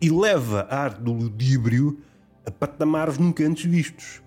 e 0.00 0.11
leva 0.11 0.66
a 0.71 0.78
arte 0.85 1.00
do 1.00 1.12
ludíbrio 1.12 2.00
a 2.45 2.50
patamares 2.50 3.18
nunca 3.18 3.45
antes 3.45 3.64
vistos. 3.64 4.23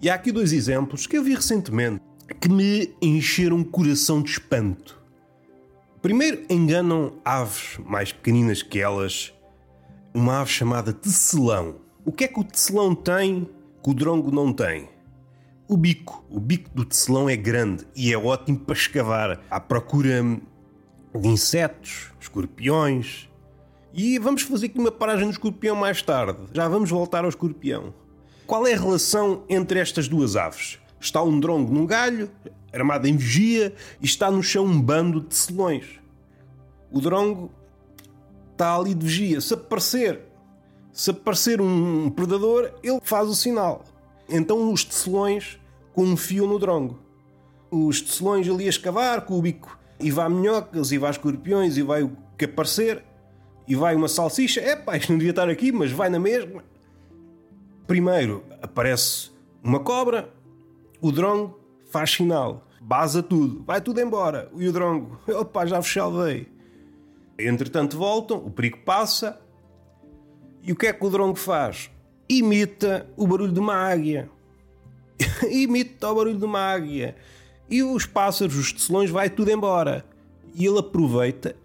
E 0.00 0.10
há 0.10 0.14
aqui 0.14 0.32
dois 0.32 0.52
exemplos 0.52 1.06
que 1.06 1.16
eu 1.16 1.22
vi 1.22 1.34
recentemente 1.34 2.02
que 2.40 2.48
me 2.48 2.94
encheram 3.00 3.60
o 3.60 3.64
coração 3.64 4.22
de 4.22 4.30
espanto. 4.30 5.00
Primeiro, 6.02 6.44
enganam 6.48 7.18
aves 7.24 7.78
mais 7.84 8.12
pequeninas 8.12 8.62
que 8.62 8.80
elas, 8.80 9.32
uma 10.14 10.40
ave 10.40 10.50
chamada 10.50 10.92
tecelão. 10.92 11.76
O 12.10 12.12
que 12.12 12.24
é 12.24 12.26
que 12.26 12.40
o 12.40 12.42
tecelão 12.42 12.92
tem 12.92 13.48
que 13.80 13.88
o 13.88 13.94
drongo 13.94 14.32
não 14.32 14.52
tem? 14.52 14.88
O 15.68 15.76
bico. 15.76 16.24
O 16.28 16.40
bico 16.40 16.68
do 16.74 16.84
tecelão 16.84 17.30
é 17.30 17.36
grande 17.36 17.86
e 17.94 18.12
é 18.12 18.18
ótimo 18.18 18.58
para 18.58 18.74
escavar 18.74 19.40
à 19.48 19.60
procura 19.60 20.20
de 21.14 21.28
insetos, 21.28 22.10
escorpiões. 22.20 23.30
E 23.94 24.18
vamos 24.18 24.42
fazer 24.42 24.66
aqui 24.66 24.78
uma 24.80 24.90
paragem 24.90 25.26
do 25.26 25.30
escorpião 25.30 25.76
mais 25.76 26.02
tarde. 26.02 26.40
Já 26.52 26.66
vamos 26.66 26.90
voltar 26.90 27.22
ao 27.22 27.28
escorpião. 27.28 27.94
Qual 28.44 28.66
é 28.66 28.74
a 28.74 28.80
relação 28.80 29.44
entre 29.48 29.78
estas 29.78 30.08
duas 30.08 30.34
aves? 30.34 30.80
Está 31.00 31.22
um 31.22 31.38
drongo 31.38 31.72
num 31.72 31.86
galho, 31.86 32.28
armado 32.72 33.06
em 33.06 33.16
vigia, 33.16 33.72
e 34.02 34.04
está 34.04 34.32
no 34.32 34.42
chão 34.42 34.64
um 34.64 34.82
bando 34.82 35.20
de 35.20 35.26
tecelões. 35.28 35.86
O 36.90 37.00
drongo 37.00 37.52
está 38.50 38.74
ali 38.74 38.94
de 38.94 39.06
vigia. 39.06 39.40
Se 39.40 39.54
aparecer, 39.54 40.29
se 40.92 41.10
aparecer 41.10 41.60
um 41.60 42.10
predador, 42.10 42.72
ele 42.82 43.00
faz 43.02 43.28
o 43.28 43.34
sinal. 43.34 43.84
Então 44.28 44.72
os 44.72 44.84
tecelões 44.84 45.58
confiam 45.92 46.46
no 46.46 46.58
drongo. 46.58 46.98
Os 47.70 48.00
tecelões 48.00 48.48
ali 48.48 48.66
a 48.66 48.70
escavar 48.70 49.22
com 49.22 49.38
o 49.38 49.42
bico 49.42 49.78
e 50.00 50.10
vai 50.10 50.28
minhocas, 50.28 50.92
e 50.92 50.98
vai 50.98 51.10
escorpiões, 51.10 51.76
e 51.76 51.82
vai 51.82 52.02
o 52.02 52.16
que 52.36 52.46
aparecer, 52.46 53.04
e 53.68 53.76
vai 53.76 53.94
uma 53.94 54.08
salsicha. 54.08 54.60
É 54.60 54.74
pá, 54.74 54.96
isto 54.96 55.10
não 55.10 55.18
devia 55.18 55.30
estar 55.30 55.48
aqui, 55.48 55.70
mas 55.70 55.92
vai 55.92 56.08
na 56.08 56.18
mesma. 56.18 56.64
Primeiro 57.86 58.44
aparece 58.62 59.30
uma 59.62 59.80
cobra, 59.80 60.32
o 61.00 61.12
drongo 61.12 61.58
faz 61.90 62.12
sinal, 62.12 62.66
baza 62.80 63.22
tudo, 63.22 63.62
vai 63.64 63.80
tudo 63.80 64.00
embora. 64.00 64.50
E 64.56 64.66
o 64.66 64.72
drongo, 64.72 65.20
opa, 65.28 65.66
já 65.66 65.78
vos 65.78 65.92
salvei. 65.92 66.48
Entretanto 67.38 67.98
voltam, 67.98 68.38
o 68.38 68.50
perigo 68.50 68.78
passa, 68.84 69.40
e 70.62 70.72
o 70.72 70.76
que 70.76 70.86
é 70.86 70.92
que 70.92 71.04
o 71.04 71.10
drongo 71.10 71.36
faz? 71.36 71.90
Imita 72.28 73.06
o 73.16 73.26
barulho 73.26 73.52
de 73.52 73.60
uma 73.60 73.74
águia. 73.74 74.30
Imita 75.50 76.08
o 76.10 76.14
barulho 76.14 76.38
de 76.38 76.44
uma 76.44 76.60
águia. 76.60 77.16
E 77.68 77.82
os 77.82 78.06
pássaros, 78.06 78.56
os 78.56 78.72
tecelões, 78.72 79.10
vai 79.10 79.30
tudo 79.30 79.50
embora. 79.50 80.04
E 80.54 80.66
ele 80.66 80.78
aproveita. 80.78 81.56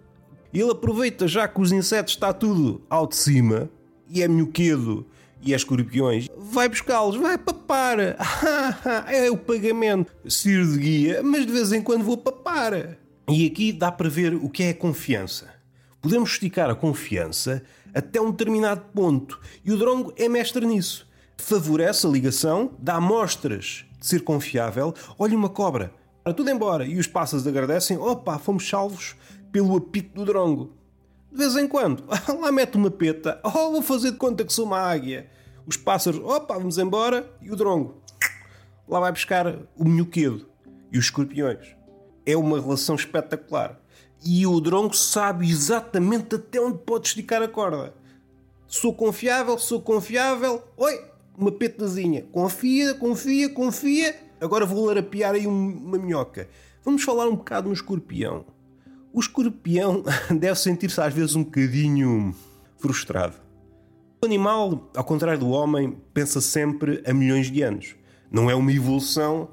Ele 0.52 0.70
aproveita 0.70 1.28
já 1.28 1.46
que 1.46 1.60
os 1.60 1.72
insetos 1.72 2.14
está 2.14 2.32
tudo 2.32 2.80
ao 2.88 3.06
de 3.06 3.16
cima 3.16 3.68
e 4.08 4.22
é 4.22 4.28
minhoquedo 4.28 5.06
e 5.42 5.52
é 5.52 5.56
escorpiões, 5.56 6.28
vai 6.36 6.68
buscá-los, 6.68 7.16
vai 7.16 7.36
papar. 7.38 7.98
é 9.08 9.30
o 9.30 9.36
pagamento. 9.36 10.12
Sir 10.28 10.64
de 10.66 10.78
guia, 10.78 11.22
mas 11.22 11.46
de 11.46 11.52
vez 11.52 11.72
em 11.72 11.82
quando 11.82 12.04
vou 12.04 12.16
papar. 12.16 12.98
E 13.28 13.46
aqui 13.46 13.72
dá 13.72 13.92
para 13.92 14.08
ver 14.08 14.34
o 14.34 14.48
que 14.48 14.64
é 14.64 14.70
a 14.70 14.74
confiança. 14.74 15.55
Podemos 16.06 16.30
esticar 16.30 16.70
a 16.70 16.74
confiança 16.76 17.64
até 17.92 18.20
um 18.20 18.30
determinado 18.30 18.80
ponto. 18.94 19.40
E 19.64 19.72
o 19.72 19.76
Drongo 19.76 20.12
é 20.16 20.28
mestre 20.28 20.64
nisso. 20.64 21.04
Favorece 21.36 22.06
a 22.06 22.08
ligação, 22.08 22.70
dá 22.78 23.00
mostras 23.00 23.84
de 23.98 24.06
ser 24.06 24.22
confiável. 24.22 24.94
Olha 25.18 25.36
uma 25.36 25.48
cobra, 25.48 25.92
para 26.22 26.32
tudo 26.32 26.48
embora. 26.48 26.86
E 26.86 26.96
os 26.96 27.08
pássaros 27.08 27.44
agradecem. 27.44 27.98
Opa, 27.98 28.38
fomos 28.38 28.68
salvos 28.68 29.16
pelo 29.50 29.76
apito 29.76 30.14
do 30.14 30.24
drongo. 30.24 30.76
De 31.28 31.38
vez 31.38 31.56
em 31.56 31.66
quando, 31.66 32.04
lá 32.40 32.52
mete 32.52 32.76
uma 32.76 32.88
peta. 32.88 33.40
Oh, 33.42 33.72
vou 33.72 33.82
fazer 33.82 34.12
de 34.12 34.16
conta 34.16 34.44
que 34.44 34.52
sou 34.52 34.64
uma 34.64 34.78
águia. 34.78 35.28
Os 35.66 35.76
pássaros, 35.76 36.20
opa, 36.20 36.54
vamos 36.54 36.78
embora. 36.78 37.28
E 37.42 37.50
o 37.50 37.56
drongo, 37.56 38.00
lá 38.86 39.00
vai 39.00 39.10
buscar 39.10 39.58
o 39.74 39.84
minhoquedo 39.84 40.46
e 40.92 40.98
os 40.98 41.06
escorpiões. 41.06 41.74
É 42.24 42.36
uma 42.36 42.60
relação 42.60 42.94
espetacular. 42.94 43.80
E 44.24 44.46
o 44.46 44.60
drongo 44.60 44.94
sabe 44.94 45.48
exatamente 45.48 46.34
até 46.34 46.60
onde 46.60 46.78
pode 46.78 47.08
esticar 47.08 47.42
a 47.42 47.48
corda. 47.48 47.94
Sou 48.66 48.92
confiável, 48.92 49.58
sou 49.58 49.80
confiável. 49.80 50.62
Oi, 50.76 51.00
uma 51.36 51.52
petazinha. 51.52 52.22
Confia, 52.32 52.94
confia, 52.94 53.48
confia. 53.48 54.16
Agora 54.40 54.66
vou 54.66 54.86
larapiar 54.86 55.34
aí 55.34 55.46
uma 55.46 55.98
minhoca. 55.98 56.48
Vamos 56.84 57.02
falar 57.02 57.28
um 57.28 57.36
bocado 57.36 57.68
no 57.68 57.74
escorpião. 57.74 58.44
O 59.12 59.20
escorpião 59.20 60.04
deve 60.30 60.56
sentir-se 60.56 61.00
às 61.00 61.12
vezes 61.12 61.34
um 61.34 61.44
bocadinho 61.44 62.34
frustrado. 62.78 63.36
O 64.22 64.26
animal, 64.26 64.90
ao 64.96 65.04
contrário 65.04 65.38
do 65.38 65.50
homem, 65.50 65.96
pensa 66.12 66.40
sempre 66.40 67.02
a 67.06 67.12
milhões 67.12 67.50
de 67.50 67.62
anos. 67.62 67.94
Não 68.30 68.50
é 68.50 68.54
uma 68.54 68.72
evolução 68.72 69.48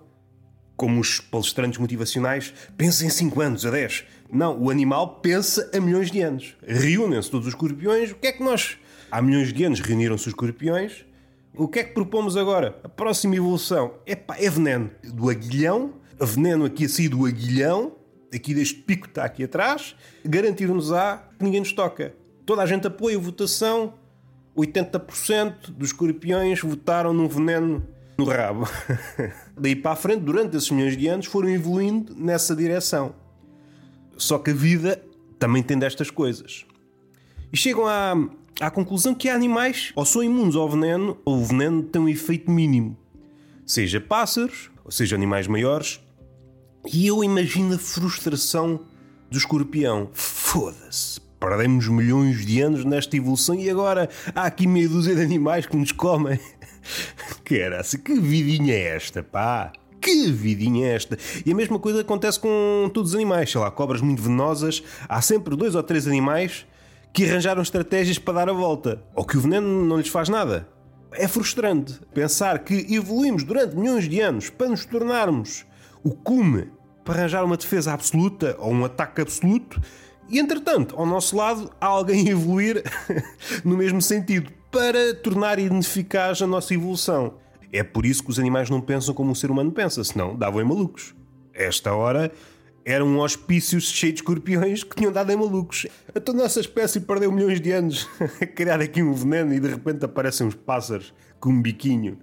como 0.75 0.99
os 0.99 1.19
palestrantes 1.19 1.79
motivacionais 1.79 2.53
pensam 2.75 3.07
em 3.07 3.09
5 3.09 3.41
anos, 3.41 3.65
a 3.65 3.71
10. 3.71 4.05
Não, 4.33 4.59
o 4.59 4.69
animal 4.69 5.19
pensa 5.21 5.69
a 5.73 5.79
milhões 5.79 6.09
de 6.09 6.19
anos. 6.21 6.55
Reúnem-se 6.65 7.29
todos 7.29 7.47
os 7.47 7.53
escorpiões. 7.53 8.11
O 8.11 8.15
que 8.15 8.27
é 8.27 8.31
que 8.31 8.43
nós. 8.43 8.77
Há 9.11 9.21
milhões 9.21 9.53
de 9.53 9.63
anos 9.63 9.79
reuniram-se 9.79 10.23
os 10.23 10.27
escorpiões 10.27 11.05
o 11.55 11.67
que 11.67 11.79
é 11.79 11.83
que 11.83 11.93
propomos 11.93 12.35
agora? 12.35 12.79
A 12.83 12.89
próxima 12.89 13.35
evolução 13.35 13.93
Epá, 14.07 14.35
é 14.39 14.49
veneno 14.49 14.89
do 15.03 15.29
aguilhão, 15.29 15.93
veneno 16.19 16.65
aqui 16.65 16.85
assim 16.85 17.07
do 17.07 17.27
aguilhão, 17.27 17.95
aqui 18.33 18.55
deste 18.55 18.73
pico 18.73 19.03
que 19.03 19.09
está 19.09 19.23
aqui 19.23 19.43
atrás, 19.43 19.95
garantir-nos-á 20.25 21.29
que 21.37 21.43
ninguém 21.43 21.59
nos 21.59 21.71
toca. 21.71 22.15
Toda 22.43 22.63
a 22.63 22.65
gente 22.65 22.87
apoia 22.87 23.17
a 23.17 23.21
votação, 23.21 23.93
80% 24.57 25.69
dos 25.69 25.89
escorpiões 25.89 26.59
votaram 26.59 27.13
num 27.13 27.27
veneno 27.27 27.87
no 28.17 28.25
rabo. 28.25 28.67
Daí 29.55 29.75
para 29.75 29.91
a 29.91 29.95
frente, 29.95 30.21
durante 30.21 30.57
esses 30.57 30.71
milhões 30.71 30.97
de 30.97 31.07
anos, 31.07 31.27
foram 31.27 31.49
evoluindo 31.49 32.15
nessa 32.15 32.55
direção. 32.55 33.13
Só 34.17 34.37
que 34.37 34.51
a 34.51 34.53
vida 34.53 35.03
também 35.39 35.63
tem 35.63 35.77
destas 35.77 36.09
coisas. 36.09 36.65
E 37.51 37.57
chegam 37.57 37.85
à, 37.85 38.13
à 38.59 38.71
conclusão 38.71 39.13
que 39.13 39.29
há 39.29 39.35
animais 39.35 39.91
ou 39.95 40.05
são 40.05 40.23
imunes 40.23 40.55
ao 40.55 40.69
veneno, 40.69 41.17
ou 41.25 41.39
o 41.39 41.45
veneno 41.45 41.83
tem 41.83 42.01
um 42.01 42.09
efeito 42.09 42.49
mínimo. 42.49 42.97
Seja 43.65 43.99
pássaros, 43.99 44.71
ou 44.83 44.91
seja 44.91 45.15
animais 45.15 45.47
maiores. 45.47 45.99
E 46.91 47.07
eu 47.07 47.23
imagino 47.23 47.75
a 47.75 47.77
frustração 47.77 48.81
do 49.29 49.37
escorpião. 49.37 50.09
Foda-se, 50.13 51.19
perdemos 51.39 51.87
milhões 51.87 52.45
de 52.45 52.61
anos 52.61 52.85
nesta 52.85 53.15
evolução 53.17 53.55
e 53.55 53.69
agora 53.69 54.09
há 54.35 54.43
aqui 54.43 54.67
meia 54.67 54.89
dúzia 54.89 55.15
de 55.15 55.21
animais 55.21 55.65
que 55.65 55.77
nos 55.77 55.91
comem. 55.91 56.39
Caraca, 57.43 57.97
que 57.97 58.19
vidinha 58.19 58.73
é 58.73 58.95
esta, 58.95 59.23
pá? 59.23 59.71
Que 60.03 60.29
vidinha 60.29 60.85
é 60.85 60.95
esta? 60.95 61.17
E 61.45 61.51
a 61.53 61.55
mesma 61.55 61.79
coisa 61.79 62.01
acontece 62.01 62.37
com 62.37 62.91
todos 62.93 63.11
os 63.11 63.15
animais, 63.15 63.49
sei 63.49 63.61
lá, 63.61 63.71
cobras 63.71 64.01
muito 64.01 64.21
venenosas. 64.21 64.83
Há 65.07 65.21
sempre 65.21 65.55
dois 65.55 65.75
ou 65.75 65.81
três 65.81 66.05
animais 66.05 66.65
que 67.13 67.23
arranjaram 67.23 67.61
estratégias 67.61 68.17
para 68.17 68.33
dar 68.33 68.49
a 68.49 68.53
volta, 68.53 69.01
ou 69.15 69.23
que 69.23 69.37
o 69.37 69.39
veneno 69.39 69.85
não 69.85 69.97
lhes 69.97 70.09
faz 70.09 70.27
nada. 70.27 70.67
É 71.13 71.25
frustrante 71.25 72.01
pensar 72.13 72.59
que 72.59 72.93
evoluímos 72.93 73.45
durante 73.45 73.77
milhões 73.77 74.09
de 74.09 74.19
anos 74.19 74.49
para 74.49 74.67
nos 74.67 74.83
tornarmos 74.83 75.65
o 76.03 76.11
cume 76.11 76.69
para 77.05 77.19
arranjar 77.19 77.45
uma 77.45 77.55
defesa 77.55 77.93
absoluta 77.93 78.57
ou 78.59 78.73
um 78.73 78.83
ataque 78.83 79.21
absoluto, 79.21 79.79
e 80.29 80.37
entretanto, 80.37 80.95
ao 80.97 81.05
nosso 81.05 81.37
lado, 81.37 81.71
há 81.79 81.85
alguém 81.85 82.27
evoluir 82.27 82.83
no 83.63 83.77
mesmo 83.77 84.01
sentido 84.01 84.51
para 84.69 85.13
tornar 85.13 85.59
ineficaz 85.59 86.41
a 86.41 86.47
nossa 86.47 86.73
evolução. 86.73 87.41
É 87.73 87.81
por 87.81 88.05
isso 88.05 88.23
que 88.23 88.29
os 88.29 88.37
animais 88.37 88.69
não 88.69 88.79
pensam 88.79 89.15
como 89.15 89.31
o 89.31 89.35
ser 89.35 89.49
humano 89.49 89.71
pensa, 89.71 90.03
senão 90.03 90.35
davam 90.35 90.61
em 90.61 90.63
malucos. 90.63 91.15
Esta 91.51 91.91
hora 91.91 92.31
era 92.85 93.03
um 93.03 93.19
hospício 93.19 93.81
cheio 93.81 94.13
de 94.13 94.19
escorpiões 94.19 94.83
que 94.83 94.95
tinham 94.95 95.11
dado 95.11 95.31
em 95.31 95.35
malucos. 95.35 95.87
A 96.13 96.19
toda 96.19 96.39
a 96.39 96.43
nossa 96.43 96.59
espécie 96.59 96.99
perdeu 96.99 97.31
milhões 97.31 97.59
de 97.59 97.71
anos 97.71 98.07
a 98.39 98.45
criar 98.45 98.79
aqui 98.79 99.01
um 99.01 99.11
veneno 99.13 99.55
e 99.55 99.59
de 99.59 99.67
repente 99.67 100.05
aparecem 100.05 100.45
uns 100.45 100.53
pássaros 100.53 101.11
com 101.39 101.49
um 101.49 101.61
biquinho. 101.61 102.19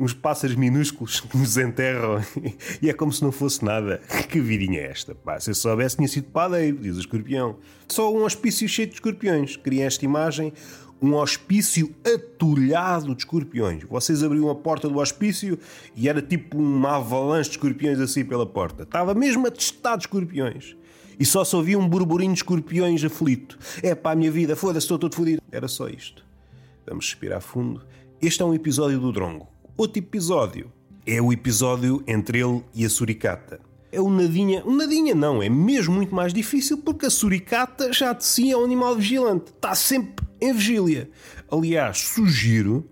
Uns 0.00 0.14
pássaros 0.14 0.56
minúsculos 0.56 1.20
que 1.20 1.36
nos 1.36 1.56
enterram 1.58 2.20
e 2.80 2.88
é 2.88 2.92
como 2.94 3.12
se 3.12 3.22
não 3.22 3.30
fosse 3.30 3.62
nada. 3.62 3.98
Que 4.30 4.40
vidinha 4.40 4.80
é 4.80 4.90
esta? 4.90 5.14
Pá, 5.14 5.38
se 5.38 5.50
eu 5.50 5.54
soubesse, 5.54 5.96
tinha 5.96 6.08
sido 6.08 6.30
padeiro, 6.30 6.78
diz 6.78 6.96
o 6.96 7.00
escorpião. 7.00 7.58
Só 7.88 8.12
um 8.12 8.24
hospício 8.24 8.66
cheio 8.68 8.88
de 8.88 8.94
escorpiões. 8.94 9.56
Cria 9.56 9.84
esta 9.84 10.04
imagem 10.04 10.52
um 11.04 11.16
hospício 11.16 11.94
atulhado 12.02 13.14
de 13.14 13.20
escorpiões. 13.20 13.84
Vocês 13.84 14.22
abriam 14.22 14.48
a 14.48 14.54
porta 14.54 14.88
do 14.88 14.98
hospício 14.98 15.58
e 15.94 16.08
era 16.08 16.22
tipo 16.22 16.56
uma 16.56 16.96
avalanche 16.96 17.50
de 17.50 17.56
escorpiões 17.56 18.00
assim 18.00 18.24
pela 18.24 18.46
porta. 18.46 18.84
Estava 18.84 19.12
mesmo 19.12 19.46
atestado 19.46 19.98
de 19.98 20.04
escorpiões. 20.04 20.74
E 21.20 21.26
só 21.26 21.44
se 21.44 21.54
ouvia 21.54 21.78
um 21.78 21.86
burburinho 21.86 22.32
de 22.32 22.38
escorpiões 22.38 23.04
aflito. 23.04 23.58
É 23.82 23.94
pá, 23.94 24.12
a 24.12 24.16
minha 24.16 24.30
vida, 24.30 24.56
foda-se, 24.56 24.86
estou 24.86 24.98
todo 24.98 25.14
fodido. 25.14 25.42
Era 25.52 25.68
só 25.68 25.88
isto. 25.88 26.24
Vamos 26.86 27.04
respirar 27.04 27.42
fundo. 27.42 27.82
Este 28.20 28.40
é 28.40 28.44
um 28.46 28.54
episódio 28.54 28.98
do 28.98 29.12
Drongo. 29.12 29.46
Outro 29.76 29.98
episódio 29.98 30.72
é 31.06 31.20
o 31.20 31.34
episódio 31.34 32.02
entre 32.06 32.40
ele 32.40 32.64
e 32.74 32.82
a 32.82 32.88
suricata. 32.88 33.60
É 33.92 34.00
o 34.00 34.08
nadinha. 34.08 34.64
O 34.64 34.74
nadinha 34.74 35.14
não, 35.14 35.42
é 35.42 35.50
mesmo 35.50 35.94
muito 35.94 36.14
mais 36.14 36.32
difícil 36.32 36.78
porque 36.78 37.06
a 37.06 37.10
suricata 37.10 37.92
já 37.92 38.14
de 38.14 38.24
si 38.24 38.50
é 38.50 38.56
um 38.56 38.64
animal 38.64 38.96
vigilante. 38.96 39.52
Está 39.54 39.74
sempre 39.74 40.23
em 40.44 40.52
vigília. 40.52 41.10
Aliás, 41.50 41.98
sugiro 41.98 42.88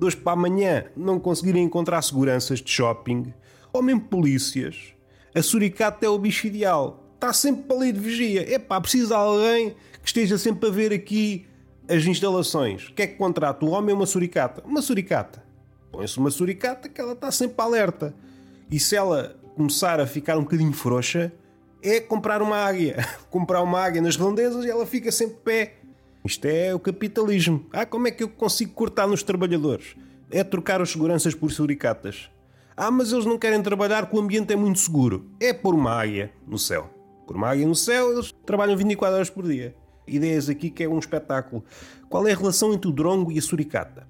hoje 0.00 0.16
para 0.16 0.32
amanhã 0.32 0.84
não 0.96 1.18
conseguirem 1.18 1.64
encontrar 1.64 2.02
seguranças 2.02 2.60
de 2.60 2.70
shopping 2.70 3.32
ou 3.72 3.82
mesmo 3.82 4.02
polícias. 4.02 4.94
A 5.34 5.42
suricata 5.42 6.06
é 6.06 6.08
o 6.08 6.18
bicho 6.18 6.46
ideal. 6.46 7.04
Está 7.14 7.32
sempre 7.32 7.74
ali 7.74 7.92
de 7.92 8.00
vigia. 8.00 8.54
Epá, 8.54 8.80
precisa 8.80 9.08
de 9.08 9.14
alguém 9.14 9.70
que 10.02 10.06
esteja 10.06 10.38
sempre 10.38 10.68
a 10.68 10.72
ver 10.72 10.92
aqui 10.92 11.46
as 11.88 12.04
instalações. 12.04 12.88
O 12.88 12.94
que 12.94 13.02
é 13.02 13.06
que 13.06 13.16
contrata? 13.16 13.64
Um 13.64 13.70
homem 13.70 13.92
ou 13.92 14.00
uma 14.00 14.06
suricata? 14.06 14.62
Uma 14.64 14.82
suricata. 14.82 15.42
Põe-se 15.90 16.18
uma 16.18 16.30
suricata 16.30 16.88
que 16.88 17.00
ela 17.00 17.12
está 17.12 17.30
sempre 17.30 17.56
alerta. 17.58 18.14
E 18.70 18.78
se 18.78 18.96
ela 18.96 19.36
começar 19.56 20.00
a 20.00 20.06
ficar 20.06 20.36
um 20.36 20.42
bocadinho 20.42 20.72
frouxa, 20.72 21.32
é 21.82 22.00
comprar 22.00 22.42
uma 22.42 22.56
águia. 22.56 22.96
comprar 23.30 23.62
uma 23.62 23.80
águia 23.80 24.02
nas 24.02 24.16
redondezas 24.16 24.64
e 24.64 24.70
ela 24.70 24.86
fica 24.86 25.10
sempre 25.10 25.36
pé 25.44 25.74
isto 26.24 26.46
é 26.46 26.74
o 26.74 26.78
capitalismo. 26.78 27.66
Ah, 27.70 27.84
como 27.84 28.08
é 28.08 28.10
que 28.10 28.22
eu 28.22 28.28
consigo 28.30 28.72
cortar 28.72 29.06
nos 29.06 29.22
trabalhadores? 29.22 29.94
É 30.30 30.42
trocar 30.42 30.80
os 30.80 30.90
seguranças 30.90 31.34
por 31.34 31.52
suricatas. 31.52 32.30
Ah, 32.74 32.90
mas 32.90 33.12
eles 33.12 33.26
não 33.26 33.38
querem 33.38 33.62
trabalhar 33.62 34.06
porque 34.06 34.16
o 34.16 34.20
ambiente 34.20 34.50
é 34.50 34.56
muito 34.56 34.78
seguro. 34.78 35.26
É 35.38 35.52
por 35.52 35.74
uma 35.74 35.92
águia 35.92 36.32
no 36.46 36.58
céu. 36.58 36.88
Por 37.26 37.36
uma 37.36 37.50
águia 37.50 37.66
no 37.66 37.74
céu, 37.74 38.10
eles 38.12 38.32
trabalham 38.46 38.74
24 38.74 39.16
horas 39.16 39.28
por 39.28 39.46
dia. 39.46 39.76
Ideias 40.08 40.48
aqui 40.48 40.70
que 40.70 40.82
é 40.82 40.88
um 40.88 40.98
espetáculo. 40.98 41.62
Qual 42.08 42.26
é 42.26 42.32
a 42.32 42.36
relação 42.36 42.72
entre 42.72 42.88
o 42.88 42.92
drongo 42.92 43.30
e 43.30 43.38
a 43.38 43.42
suricata? 43.42 44.08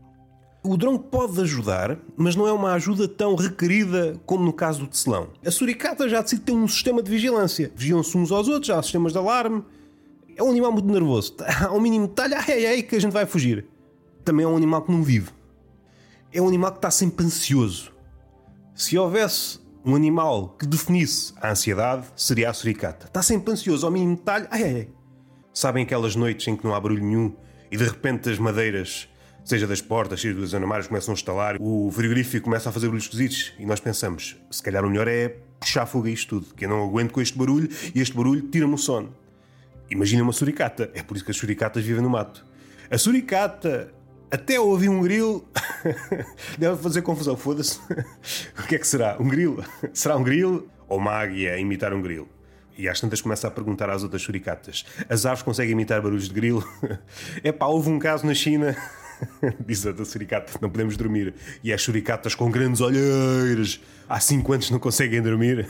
O 0.62 0.76
drongo 0.76 1.00
pode 1.00 1.38
ajudar, 1.40 1.98
mas 2.16 2.36
não 2.36 2.46
é 2.46 2.52
uma 2.52 2.74
ajuda 2.74 3.08
tão 3.08 3.34
requerida 3.34 4.18
como 4.24 4.44
no 4.44 4.52
caso 4.52 4.80
do 4.80 4.86
tecelão. 4.86 5.30
A 5.44 5.50
suricata 5.50 6.08
já 6.08 6.22
decide 6.22 6.42
ter 6.42 6.52
um 6.52 6.68
sistema 6.68 7.02
de 7.02 7.10
vigilância. 7.10 7.72
Vigiam-se 7.74 8.16
uns 8.16 8.30
aos 8.30 8.48
outros, 8.48 8.70
há 8.70 8.80
sistemas 8.82 9.12
de 9.12 9.18
alarme, 9.18 9.64
é 10.36 10.42
um 10.42 10.50
animal 10.50 10.72
muito 10.72 10.88
nervoso. 10.88 11.36
Ao 11.68 11.80
mínimo 11.80 12.08
detalhe, 12.08 12.34
ai 12.34 12.66
ai 12.66 12.82
que 12.82 12.96
a 12.96 13.00
gente 13.00 13.12
vai 13.12 13.26
fugir. 13.26 13.66
Também 14.24 14.44
é 14.44 14.48
um 14.48 14.56
animal 14.56 14.82
que 14.82 14.92
não 14.92 15.02
vive. 15.02 15.30
É 16.32 16.40
um 16.40 16.48
animal 16.48 16.72
que 16.72 16.78
está 16.78 16.90
sempre 16.90 17.24
ansioso. 17.24 17.92
Se 18.74 18.98
houvesse 18.98 19.60
um 19.84 19.94
animal 19.94 20.56
que 20.58 20.66
definisse 20.66 21.32
a 21.40 21.50
ansiedade, 21.50 22.06
seria 22.16 22.50
a 22.50 22.52
suricata. 22.52 23.06
Está 23.06 23.22
sempre 23.22 23.52
ansioso, 23.52 23.86
ao 23.86 23.92
mínimo 23.92 24.16
detalhe, 24.16 24.48
ai 24.50 24.64
ai. 24.64 24.88
Sabem 25.52 25.84
aquelas 25.84 26.16
noites 26.16 26.48
em 26.48 26.56
que 26.56 26.64
não 26.64 26.74
há 26.74 26.80
barulho 26.80 27.04
nenhum 27.04 27.32
e 27.70 27.76
de 27.76 27.84
repente 27.84 28.30
as 28.30 28.38
madeiras, 28.38 29.08
seja 29.44 29.66
das 29.66 29.80
portas, 29.80 30.20
seja 30.20 30.34
dos 30.34 30.54
armários, 30.54 30.88
começam 30.88 31.12
a 31.12 31.14
estalar, 31.14 31.56
o 31.60 31.90
frigorífico 31.92 32.44
começa 32.44 32.70
a 32.70 32.72
fazer 32.72 32.86
barulhos 32.86 33.04
esquisitos 33.04 33.52
e 33.58 33.66
nós 33.66 33.78
pensamos, 33.78 34.36
se 34.50 34.62
calhar 34.62 34.84
o 34.84 34.88
melhor 34.88 35.06
é 35.06 35.36
puxar 35.60 35.86
fogo 35.86 36.06
a 36.06 36.10
isto 36.10 36.40
tudo, 36.40 36.54
que 36.54 36.64
eu 36.64 36.68
não 36.68 36.82
aguento 36.82 37.12
com 37.12 37.20
este 37.20 37.38
barulho 37.38 37.68
e 37.94 38.00
este 38.00 38.16
barulho 38.16 38.42
tira-me 38.48 38.74
o 38.74 38.78
sono. 38.78 39.14
Imagina 39.94 40.24
uma 40.24 40.32
suricata. 40.32 40.90
É 40.92 41.04
por 41.04 41.16
isso 41.16 41.24
que 41.24 41.30
as 41.30 41.36
suricatas 41.36 41.84
vivem 41.84 42.02
no 42.02 42.10
mato. 42.10 42.44
A 42.90 42.98
suricata, 42.98 43.94
até 44.28 44.58
ouvir 44.58 44.88
um 44.88 45.00
grilo, 45.00 45.48
deve 46.58 46.82
fazer 46.82 47.00
confusão. 47.02 47.36
Foda-se. 47.36 47.78
o 48.58 48.66
que 48.66 48.74
é 48.74 48.78
que 48.78 48.86
será? 48.86 49.16
Um 49.20 49.28
grilo? 49.28 49.64
Será 49.94 50.16
um 50.16 50.24
grilo? 50.24 50.68
Ou 50.88 50.98
uma 50.98 51.12
águia 51.12 51.54
a 51.54 51.58
imitar 51.58 51.94
um 51.94 52.02
grilo? 52.02 52.28
E 52.76 52.88
às 52.88 53.00
tantas 53.00 53.20
começa 53.20 53.46
a 53.46 53.50
perguntar 53.52 53.88
às 53.88 54.02
outras 54.02 54.22
suricatas: 54.22 54.84
as 55.08 55.24
aves 55.24 55.44
conseguem 55.44 55.72
imitar 55.72 56.02
barulhos 56.02 56.26
de 56.26 56.34
grilo? 56.34 56.66
É 57.44 57.52
pá, 57.52 57.66
houve 57.66 57.88
um 57.88 58.00
caso 58.00 58.26
na 58.26 58.34
China. 58.34 58.76
Diz 59.64 59.86
a 59.86 59.92
da 59.92 60.04
suricata: 60.04 60.58
não 60.60 60.68
podemos 60.68 60.96
dormir. 60.96 61.34
E 61.62 61.72
as 61.72 61.80
suricatas 61.80 62.34
com 62.34 62.50
grandes 62.50 62.80
olheiras 62.80 63.80
há 64.08 64.18
5 64.18 64.52
anos 64.52 64.70
não 64.72 64.80
conseguem 64.80 65.22
dormir 65.22 65.68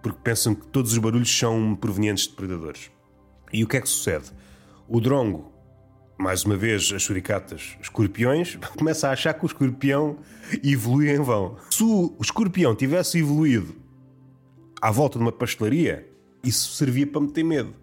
porque 0.00 0.18
pensam 0.24 0.54
que 0.54 0.66
todos 0.68 0.92
os 0.92 0.98
barulhos 0.98 1.38
são 1.38 1.76
provenientes 1.76 2.26
de 2.26 2.32
predadores. 2.32 2.95
E 3.52 3.62
o 3.62 3.66
que 3.66 3.76
é 3.76 3.80
que 3.80 3.88
sucede? 3.88 4.32
O 4.88 5.00
drongo, 5.00 5.52
mais 6.18 6.44
uma 6.44 6.56
vez 6.56 6.92
as 6.92 7.02
suricatas, 7.02 7.76
escorpiões, 7.80 8.56
começa 8.76 9.08
a 9.08 9.12
achar 9.12 9.34
que 9.34 9.44
o 9.44 9.46
escorpião 9.46 10.18
evolui 10.62 11.10
em 11.10 11.20
vão. 11.20 11.56
Se 11.70 11.82
o 11.82 12.16
escorpião 12.20 12.74
tivesse 12.74 13.18
evoluído 13.18 13.74
à 14.80 14.90
volta 14.90 15.18
de 15.18 15.24
uma 15.24 15.32
pastelaria, 15.32 16.08
isso 16.42 16.74
servia 16.74 17.06
para 17.06 17.20
meter 17.20 17.44
medo. 17.44 17.74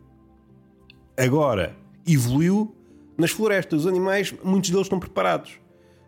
Agora, 1.17 1.75
evoluiu 2.07 2.75
nas 3.17 3.31
florestas. 3.31 3.81
Os 3.81 3.87
animais, 3.87 4.33
muitos 4.43 4.69
deles 4.69 4.85
estão 4.85 4.99
preparados. 4.99 5.59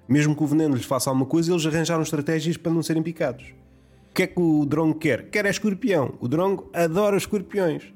Mesmo 0.08 0.36
que 0.36 0.44
o 0.44 0.48
veneno 0.48 0.76
lhes 0.76 0.86
faça 0.86 1.10
alguma 1.10 1.26
coisa, 1.26 1.52
eles 1.52 1.66
arranjaram 1.66 2.04
estratégias 2.04 2.58
para 2.58 2.72
não 2.72 2.84
serem 2.84 3.02
picados. 3.02 3.54
O 4.10 4.14
que 4.14 4.24
é 4.24 4.28
que 4.28 4.40
o 4.40 4.66
drongo 4.66 4.98
quer? 4.98 5.30
Quer 5.30 5.46
é 5.46 5.50
escorpião. 5.50 6.14
O 6.20 6.28
drongo 6.28 6.70
adora 6.74 7.18
escorpiões. 7.18 7.94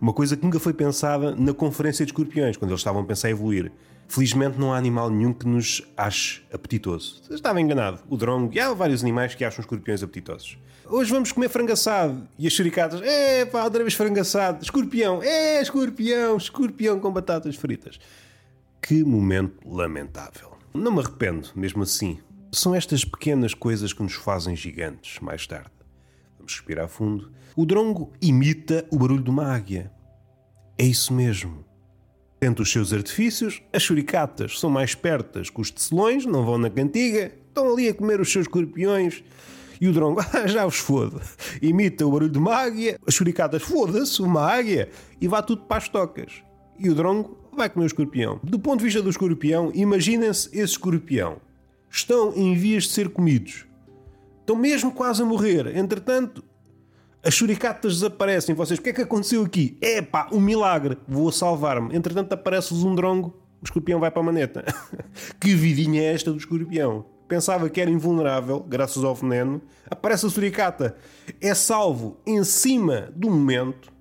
Uma 0.00 0.12
coisa 0.12 0.36
que 0.36 0.44
nunca 0.44 0.58
foi 0.58 0.72
pensada 0.72 1.34
na 1.34 1.54
conferência 1.54 2.04
de 2.04 2.12
escorpiões, 2.12 2.56
quando 2.56 2.70
eles 2.70 2.80
estavam 2.80 3.02
a 3.02 3.04
pensar 3.04 3.28
em 3.28 3.32
evoluir. 3.32 3.72
Felizmente 4.08 4.58
não 4.58 4.72
há 4.72 4.76
animal 4.76 5.10
nenhum 5.10 5.32
que 5.32 5.46
nos 5.46 5.82
ache 5.96 6.42
apetitoso. 6.52 7.22
Estava 7.30 7.60
enganado. 7.60 8.00
O 8.08 8.16
drongo, 8.16 8.54
e 8.54 8.60
há 8.60 8.72
vários 8.72 9.02
animais 9.02 9.34
que 9.34 9.44
acham 9.44 9.60
escorpiões 9.60 10.02
apetitosos. 10.02 10.58
Hoje 10.88 11.10
vamos 11.10 11.32
comer 11.32 11.48
frango 11.48 11.72
assado. 11.72 12.28
E 12.38 12.46
as 12.46 12.52
churicatas, 12.52 13.00
é 13.02 13.44
pá, 13.44 13.64
outra 13.64 13.82
vez 13.82 13.94
frango 13.94 14.20
assado. 14.20 14.62
Escorpião, 14.62 15.20
é 15.22 15.60
escorpião, 15.60 16.36
escorpião 16.36 17.00
com 17.00 17.10
batatas 17.10 17.56
fritas. 17.56 17.98
Que 18.80 19.02
momento 19.02 19.68
lamentável. 19.68 20.52
Não 20.72 20.92
me 20.92 21.00
arrependo, 21.00 21.48
mesmo 21.56 21.82
assim. 21.82 22.18
São 22.52 22.74
estas 22.74 23.04
pequenas 23.04 23.52
coisas 23.54 23.92
que 23.92 24.02
nos 24.02 24.14
fazem 24.14 24.54
gigantes 24.54 25.18
mais 25.18 25.44
tarde. 25.46 25.70
Vamos 26.46 26.54
respirar 26.54 26.88
fundo. 26.88 27.32
O 27.56 27.66
drongo 27.66 28.12
imita 28.22 28.86
o 28.92 28.98
barulho 28.98 29.22
de 29.22 29.30
uma 29.30 29.52
águia. 29.52 29.90
É 30.78 30.84
isso 30.84 31.12
mesmo. 31.12 31.64
Tenta 32.38 32.62
os 32.62 32.70
seus 32.70 32.92
artifícios, 32.92 33.60
as 33.72 33.82
churicatas 33.82 34.60
são 34.60 34.70
mais 34.70 34.90
espertas 34.90 35.50
que 35.50 35.60
os 35.60 35.72
tecelões, 35.72 36.24
não 36.24 36.44
vão 36.44 36.56
na 36.56 36.70
cantiga, 36.70 37.32
estão 37.48 37.72
ali 37.72 37.88
a 37.88 37.94
comer 37.94 38.20
os 38.20 38.30
seus 38.30 38.44
escorpiões. 38.44 39.24
E 39.80 39.88
o 39.88 39.92
drongo, 39.92 40.20
ah, 40.32 40.46
já 40.46 40.64
os 40.64 40.76
foda. 40.76 41.20
Imita 41.60 42.06
o 42.06 42.12
barulho 42.12 42.30
de 42.30 42.38
uma 42.38 42.54
águia, 42.54 42.96
as 43.04 43.14
churicatas, 43.14 43.62
foda-se, 43.62 44.22
uma 44.22 44.42
águia, 44.42 44.88
e 45.20 45.26
vá 45.26 45.42
tudo 45.42 45.62
para 45.62 45.78
as 45.78 45.88
tocas. 45.88 46.44
E 46.78 46.88
o 46.88 46.94
drongo 46.94 47.50
vai 47.52 47.68
comer 47.68 47.86
o 47.86 47.88
escorpião. 47.88 48.38
Do 48.44 48.60
ponto 48.60 48.78
de 48.78 48.84
vista 48.84 49.02
do 49.02 49.10
escorpião, 49.10 49.72
imaginem-se 49.74 50.48
esse 50.50 50.74
escorpião. 50.74 51.38
Estão 51.90 52.32
em 52.36 52.54
vias 52.54 52.84
de 52.84 52.90
ser 52.90 53.08
comidos. 53.08 53.66
Estão 54.46 54.54
mesmo 54.54 54.92
quase 54.92 55.20
a 55.20 55.24
morrer. 55.24 55.76
Entretanto, 55.76 56.40
as 57.20 57.34
suricatas 57.34 57.94
desaparecem. 57.94 58.54
Vocês, 58.54 58.78
o 58.78 58.82
que 58.82 58.90
é 58.90 58.92
que 58.92 59.02
aconteceu 59.02 59.42
aqui? 59.42 59.76
É 59.80 60.00
pá, 60.00 60.28
um 60.30 60.38
milagre. 60.38 60.96
Vou 61.08 61.32
salvar-me. 61.32 61.96
Entretanto, 61.96 62.32
aparece 62.32 62.72
o 62.72 62.76
Zundrongo. 62.76 63.34
O 63.60 63.64
escorpião 63.64 63.98
vai 63.98 64.08
para 64.08 64.22
a 64.22 64.24
maneta. 64.24 64.64
que 65.40 65.52
vidinha 65.52 66.00
é 66.00 66.14
esta 66.14 66.30
do 66.30 66.38
escorpião? 66.38 67.06
Pensava 67.26 67.68
que 67.68 67.80
era 67.80 67.90
invulnerável, 67.90 68.60
graças 68.60 69.02
ao 69.02 69.16
veneno. 69.16 69.60
Aparece 69.90 70.26
a 70.26 70.30
suricata. 70.30 70.96
É 71.40 71.52
salvo 71.52 72.16
em 72.24 72.44
cima 72.44 73.12
do 73.16 73.28
momento. 73.28 73.92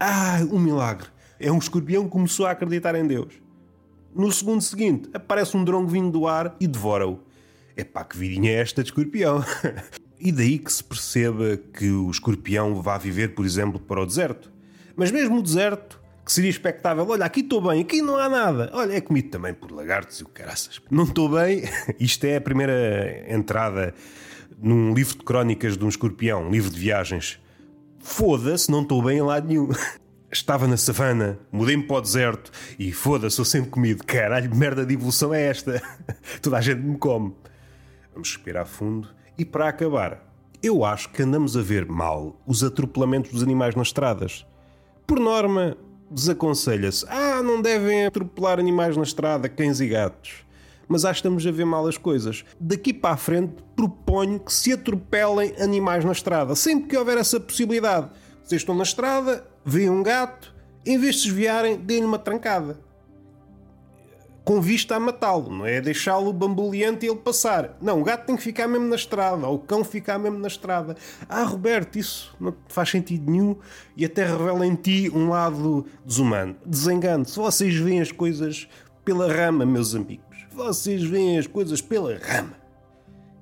Ah, 0.00 0.38
um 0.50 0.58
milagre. 0.58 1.08
É 1.38 1.52
um 1.52 1.58
escorpião 1.58 2.04
que 2.04 2.10
começou 2.10 2.46
a 2.46 2.52
acreditar 2.52 2.94
em 2.94 3.06
Deus. 3.06 3.34
No 4.14 4.32
segundo 4.32 4.62
seguinte, 4.62 5.10
aparece 5.12 5.54
um 5.58 5.62
drongo 5.62 5.88
vindo 5.88 6.10
do 6.10 6.26
ar 6.26 6.56
e 6.58 6.66
devora-o. 6.66 7.27
É 7.78 7.84
pá, 7.84 8.02
que 8.02 8.18
vidinha 8.18 8.50
é 8.50 8.54
esta 8.54 8.82
de 8.82 8.88
escorpião? 8.88 9.44
e 10.18 10.32
daí 10.32 10.58
que 10.58 10.72
se 10.72 10.82
perceba 10.82 11.56
que 11.56 11.88
o 11.88 12.10
escorpião 12.10 12.82
vá 12.82 12.98
viver, 12.98 13.36
por 13.36 13.46
exemplo, 13.46 13.78
para 13.78 14.02
o 14.02 14.04
deserto. 14.04 14.52
Mas 14.96 15.12
mesmo 15.12 15.38
o 15.38 15.42
deserto, 15.42 16.00
que 16.24 16.32
seria 16.32 16.50
expectável, 16.50 17.06
olha, 17.08 17.24
aqui 17.24 17.38
estou 17.38 17.60
bem, 17.60 17.82
aqui 17.82 18.02
não 18.02 18.16
há 18.16 18.28
nada. 18.28 18.68
Olha, 18.74 18.94
é 18.94 19.00
comido 19.00 19.28
também 19.28 19.54
por 19.54 19.70
lagartos 19.70 20.18
e 20.18 20.24
o 20.24 20.28
caraças. 20.28 20.82
Não 20.90 21.04
estou 21.04 21.28
bem. 21.28 21.62
Isto 22.00 22.24
é 22.24 22.34
a 22.34 22.40
primeira 22.40 23.24
entrada 23.32 23.94
num 24.60 24.92
livro 24.92 25.16
de 25.16 25.22
crónicas 25.22 25.78
de 25.78 25.84
um 25.84 25.88
escorpião, 25.88 26.48
um 26.48 26.50
livro 26.50 26.70
de 26.70 26.80
viagens. 26.80 27.38
Foda-se, 28.00 28.72
não 28.72 28.82
estou 28.82 29.00
bem 29.00 29.18
em 29.18 29.22
lado 29.22 29.46
nenhum. 29.46 29.68
Estava 30.32 30.66
na 30.66 30.76
savana, 30.76 31.38
mudei-me 31.52 31.84
para 31.84 31.96
o 31.96 32.00
deserto 32.00 32.50
e 32.76 32.92
foda-se, 32.92 33.36
sou 33.36 33.44
sempre 33.44 33.70
comido. 33.70 34.04
Caralho, 34.04 34.52
merda 34.54 34.84
de 34.84 34.94
evolução 34.94 35.32
é 35.32 35.44
esta? 35.44 35.80
Toda 36.42 36.58
a 36.58 36.60
gente 36.60 36.82
me 36.82 36.98
come. 36.98 37.34
Vamos 38.18 38.34
respirar 38.34 38.66
fundo. 38.66 39.10
E 39.38 39.44
para 39.44 39.68
acabar, 39.68 40.28
eu 40.60 40.84
acho 40.84 41.08
que 41.10 41.22
andamos 41.22 41.56
a 41.56 41.62
ver 41.62 41.86
mal 41.86 42.36
os 42.44 42.64
atropelamentos 42.64 43.30
dos 43.30 43.44
animais 43.44 43.76
nas 43.76 43.86
estradas. 43.86 44.44
Por 45.06 45.20
norma, 45.20 45.76
desaconselha-se: 46.10 47.06
ah, 47.08 47.40
não 47.44 47.62
devem 47.62 48.06
atropelar 48.06 48.58
animais 48.58 48.96
na 48.96 49.04
estrada, 49.04 49.48
cães 49.48 49.78
e 49.78 49.86
gatos. 49.86 50.44
Mas 50.88 51.04
acho 51.04 51.22
que 51.22 51.28
estamos 51.28 51.46
a 51.46 51.52
ver 51.52 51.64
mal 51.64 51.86
as 51.86 51.96
coisas. 51.96 52.44
Daqui 52.58 52.92
para 52.92 53.14
a 53.14 53.16
frente, 53.16 53.62
proponho 53.76 54.40
que 54.40 54.52
se 54.52 54.72
atropelem 54.72 55.54
animais 55.60 56.04
na 56.04 56.10
estrada, 56.10 56.56
sempre 56.56 56.88
que 56.88 56.96
houver 56.96 57.18
essa 57.18 57.38
possibilidade. 57.38 58.10
Vocês 58.42 58.62
estão 58.62 58.74
na 58.74 58.82
estrada, 58.82 59.46
veem 59.64 59.90
um 59.90 60.02
gato, 60.02 60.52
em 60.84 60.98
vez 60.98 61.16
de 61.16 61.28
desviarem, 61.28 61.76
deem-lhe 61.76 62.06
uma 62.06 62.18
trancada. 62.18 62.80
Com 64.48 64.62
vista 64.62 64.96
a 64.96 64.98
matá-lo, 64.98 65.50
não 65.50 65.66
é 65.66 65.78
deixá-lo 65.78 66.32
bamboleante 66.32 67.04
e 67.04 67.08
ele 67.10 67.18
passar. 67.18 67.76
Não, 67.82 68.00
o 68.00 68.02
gato 68.02 68.24
tem 68.24 68.34
que 68.34 68.42
ficar 68.42 68.66
mesmo 68.66 68.88
na 68.88 68.96
estrada, 68.96 69.46
ou 69.46 69.56
o 69.56 69.58
cão 69.58 69.84
ficar 69.84 70.18
mesmo 70.18 70.38
na 70.38 70.48
estrada. 70.48 70.96
Ah, 71.28 71.42
Roberto, 71.42 71.98
isso 71.98 72.34
não 72.40 72.56
faz 72.66 72.88
sentido 72.88 73.30
nenhum 73.30 73.56
e 73.94 74.06
até 74.06 74.24
revela 74.24 74.66
em 74.66 74.74
ti 74.74 75.10
um 75.14 75.28
lado 75.28 75.84
desumano. 76.02 76.56
Desengano. 76.64 77.26
Se 77.26 77.36
vocês 77.36 77.74
veem 77.74 78.00
as 78.00 78.10
coisas 78.10 78.66
pela 79.04 79.30
rama, 79.30 79.66
meus 79.66 79.94
amigos. 79.94 80.46
Vocês 80.50 81.02
veem 81.04 81.38
as 81.38 81.46
coisas 81.46 81.82
pela 81.82 82.16
rama. 82.16 82.54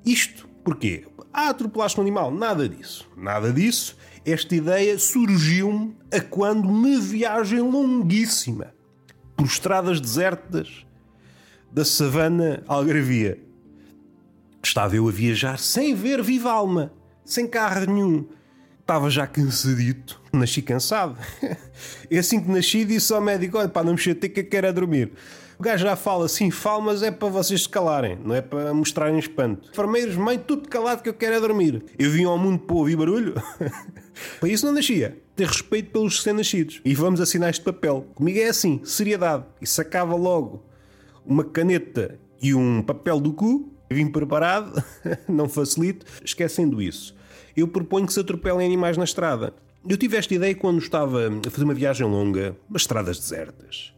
Isto 0.05 0.49
porquê? 0.65 1.07
Ah, 1.33 1.51
atropelaste 1.51 2.01
um 2.01 2.03
animal. 2.03 2.33
Nada 2.33 2.69
disso. 2.69 3.09
Nada 3.17 3.53
disso 3.53 3.97
esta 4.25 4.57
ideia 4.57 4.99
surgiu-me 4.99 5.97
a 6.13 6.21
quando 6.21 6.69
uma 6.69 6.99
viagem 6.99 7.61
longuíssima 7.61 8.75
por 9.37 9.47
estradas 9.47 10.01
desertas 10.01 10.86
da 11.77 11.85
savana 11.85 12.63
algravia. 12.67 13.39
Estava 14.65 14.97
eu 14.97 15.07
a 15.07 15.13
viajar 15.13 15.59
sem 15.59 15.95
ver 15.95 16.23
viva 16.23 16.51
alma, 16.51 16.91
sem 17.23 17.47
carro 17.47 17.85
nenhum. 17.85 18.25
Estava 18.81 19.11
já 19.11 19.27
cansadito, 19.27 20.19
nasci 20.33 20.63
cansado. 20.63 21.19
E 22.11 22.17
assim 22.17 22.41
que 22.41 22.49
nasci 22.49 22.87
disse 22.87 23.13
ao 23.13 23.21
médico, 23.21 23.59
olha 23.59 23.69
pá, 23.69 23.85
não 23.85 23.93
me 23.93 23.99
chatei 23.99 24.31
que 24.31 24.41
eu 24.41 24.47
quero 24.47 24.69
é 24.69 24.73
dormir. 24.73 25.13
O 25.59 25.63
gajo 25.63 25.85
já 25.85 25.95
fala 25.95 26.25
assim, 26.25 26.51
fala, 26.51 26.81
mas 26.81 27.03
é 27.03 27.11
para 27.11 27.29
vocês 27.29 27.65
se 27.65 27.69
calarem, 27.69 28.19
não 28.25 28.35
é 28.35 28.41
para 28.41 28.73
mostrarem 28.73 29.19
espanto. 29.19 29.69
Enfermeiros, 29.71 30.17
mãe, 30.17 30.39
tudo 30.39 30.67
calado 30.71 31.03
que 31.03 31.09
eu 31.11 31.15
quero 31.15 31.35
é 31.35 31.41
dormir. 31.41 31.85
Eu 31.99 32.11
vim 32.11 32.25
ao 32.25 32.39
mundo 32.39 32.61
para 32.61 32.77
ouvir 32.77 32.97
barulho. 32.97 33.35
para 34.41 34.49
isso 34.49 34.65
não 34.65 34.73
nascia. 34.73 35.19
Ter 35.35 35.47
respeito 35.47 35.91
pelos 35.91 36.17
recém-nascidos. 36.17 36.81
E 36.83 36.95
vamos 36.95 37.21
a 37.21 37.27
sinais 37.27 37.57
de 37.57 37.63
papel. 37.63 38.07
Comigo 38.15 38.39
é 38.39 38.49
assim, 38.49 38.81
seriedade. 38.83 39.45
E 39.61 39.67
sacava 39.67 40.17
logo 40.17 40.66
uma 41.27 41.45
caneta 41.45 42.19
e 42.41 42.55
um 42.55 42.83
papel 42.83 43.21
do 43.21 43.33
cu. 43.33 43.73
Vim 43.91 44.09
preparado, 44.09 44.83
não 45.29 45.49
facilito. 45.49 46.07
Esquecendo 46.25 46.83
isso. 46.83 47.15
Eu 47.57 47.69
proponho 47.69 48.07
que 48.07 48.13
se 48.13 48.21
atropelem 48.21 48.67
animais 48.67 48.97
na 48.97 49.05
estrada. 49.05 49.55
Eu 49.89 49.97
tive 49.97 50.17
esta 50.17 50.35
ideia 50.35 50.55
quando 50.55 50.79
estava 50.79 51.29
a 51.29 51.51
fazer 51.51 51.65
uma 51.65 51.75
viagem 51.75 52.07
longa, 52.07 52.57
umas 52.69 52.83
estradas 52.83 53.19
desertas 53.19 53.97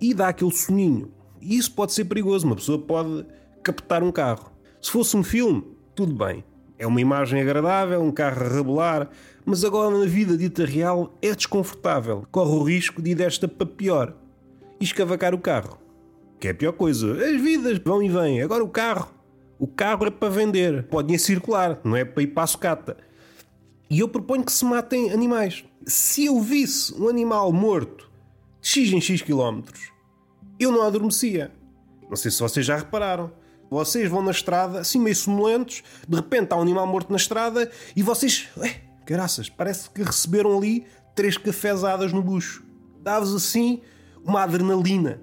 e 0.00 0.14
dá 0.14 0.28
aquele 0.28 0.52
soninho. 0.52 1.10
E 1.40 1.56
isso 1.56 1.72
pode 1.72 1.92
ser 1.92 2.04
perigoso, 2.04 2.46
uma 2.46 2.56
pessoa 2.56 2.78
pode 2.78 3.24
captar 3.62 4.02
um 4.02 4.12
carro. 4.12 4.52
Se 4.80 4.90
fosse 4.90 5.16
um 5.16 5.22
filme, 5.22 5.64
tudo 5.94 6.14
bem. 6.14 6.44
É 6.78 6.86
uma 6.86 7.00
imagem 7.00 7.40
agradável, 7.40 8.02
um 8.02 8.12
carro 8.12 8.44
a 8.44 8.48
rebolar, 8.48 9.08
mas 9.44 9.64
agora 9.64 9.96
na 9.96 10.04
vida 10.04 10.36
dita 10.36 10.64
real 10.64 11.14
é 11.22 11.34
desconfortável. 11.34 12.26
Corre 12.30 12.50
o 12.50 12.62
risco 12.62 13.00
de 13.00 13.10
ir 13.10 13.14
desta 13.14 13.48
para 13.48 13.66
pior 13.66 14.14
e 14.78 14.84
escavacar 14.84 15.34
o 15.34 15.38
carro. 15.38 15.78
Que 16.38 16.48
é 16.48 16.50
a 16.50 16.54
pior 16.54 16.72
coisa. 16.72 17.12
As 17.12 17.40
vidas 17.40 17.78
vão 17.78 18.02
e 18.02 18.08
vêm. 18.08 18.42
Agora 18.42 18.62
o 18.62 18.68
carro. 18.68 19.10
O 19.58 19.66
carro 19.66 20.06
é 20.06 20.10
para 20.10 20.28
vender. 20.28 20.84
Podem 20.84 21.16
circular, 21.16 21.80
não 21.82 21.96
é 21.96 22.04
para 22.04 22.22
ir 22.22 22.28
para 22.28 22.42
a 22.42 22.46
sucata. 22.46 22.96
E 23.88 24.00
eu 24.00 24.08
proponho 24.08 24.44
que 24.44 24.52
se 24.52 24.64
matem 24.64 25.10
animais. 25.10 25.64
Se 25.86 26.26
eu 26.26 26.40
visse 26.40 26.94
um 26.94 27.08
animal 27.08 27.52
morto 27.52 28.10
de 28.60 28.68
X 28.68 28.92
em 28.92 29.00
X 29.00 29.22
quilómetros, 29.22 29.92
eu 30.58 30.70
não 30.70 30.82
adormecia. 30.82 31.52
Não 32.08 32.16
sei 32.16 32.30
se 32.30 32.40
vocês 32.40 32.66
já 32.66 32.76
repararam. 32.76 33.32
Vocês 33.70 34.08
vão 34.08 34.22
na 34.22 34.30
estrada, 34.30 34.80
assim 34.80 35.00
meio 35.00 35.16
sonolentos, 35.16 35.82
de 36.06 36.16
repente 36.16 36.52
há 36.52 36.56
um 36.56 36.62
animal 36.62 36.86
morto 36.86 37.10
na 37.10 37.16
estrada 37.16 37.68
e 37.96 38.02
vocês, 38.02 38.48
ué, 38.56 38.80
caraças, 39.04 39.48
parece 39.48 39.90
que 39.90 40.04
receberam 40.04 40.56
ali 40.56 40.86
três 41.16 41.36
cafezadas 41.36 42.12
no 42.12 42.22
bucho. 42.22 42.62
Dá-vos 43.00 43.34
assim 43.34 43.80
uma 44.24 44.42
adrenalina. 44.42 45.20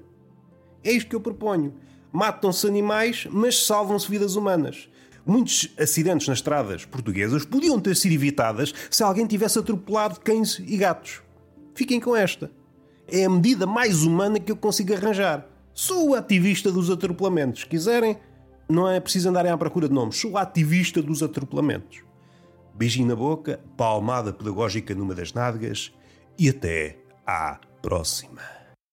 É 0.83 0.91
isto 0.91 1.09
que 1.09 1.15
eu 1.15 1.21
proponho. 1.21 1.73
Matam-se 2.11 2.67
animais, 2.67 3.27
mas 3.31 3.65
salvam-se 3.65 4.09
vidas 4.09 4.35
humanas. 4.35 4.89
Muitos 5.25 5.73
acidentes 5.79 6.27
nas 6.27 6.39
estradas 6.39 6.85
portuguesas 6.85 7.45
podiam 7.45 7.79
ter 7.79 7.95
sido 7.95 8.13
evitadas 8.13 8.73
se 8.89 9.03
alguém 9.03 9.25
tivesse 9.25 9.57
atropelado 9.57 10.19
cães 10.19 10.59
e 10.59 10.77
gatos. 10.77 11.21
Fiquem 11.73 11.99
com 11.99 12.15
esta 12.15 12.51
é 13.07 13.25
a 13.25 13.29
medida 13.29 13.65
mais 13.65 14.03
humana 14.03 14.39
que 14.39 14.51
eu 14.51 14.55
consigo 14.55 14.93
arranjar. 14.93 15.47
Sou 15.73 16.09
o 16.09 16.15
ativista 16.15 16.71
dos 16.71 16.89
atropelamentos. 16.89 17.61
Se 17.61 17.67
quiserem, 17.67 18.17
não 18.69 18.89
é 18.89 18.99
preciso 18.99 19.29
andarem 19.29 19.51
à 19.51 19.57
procura 19.57 19.87
de 19.87 19.93
nomes. 19.93 20.17
Sou 20.17 20.31
o 20.31 20.37
ativista 20.37 21.01
dos 21.01 21.21
atropelamentos. 21.23 22.03
Beijinho 22.73 23.07
na 23.07 23.15
boca, 23.15 23.59
palmada 23.77 24.33
pedagógica 24.33 24.95
numa 24.95 25.13
das 25.13 25.33
nádegas 25.33 25.93
e 26.37 26.49
até 26.49 26.97
à 27.25 27.59
próxima. 27.81 28.62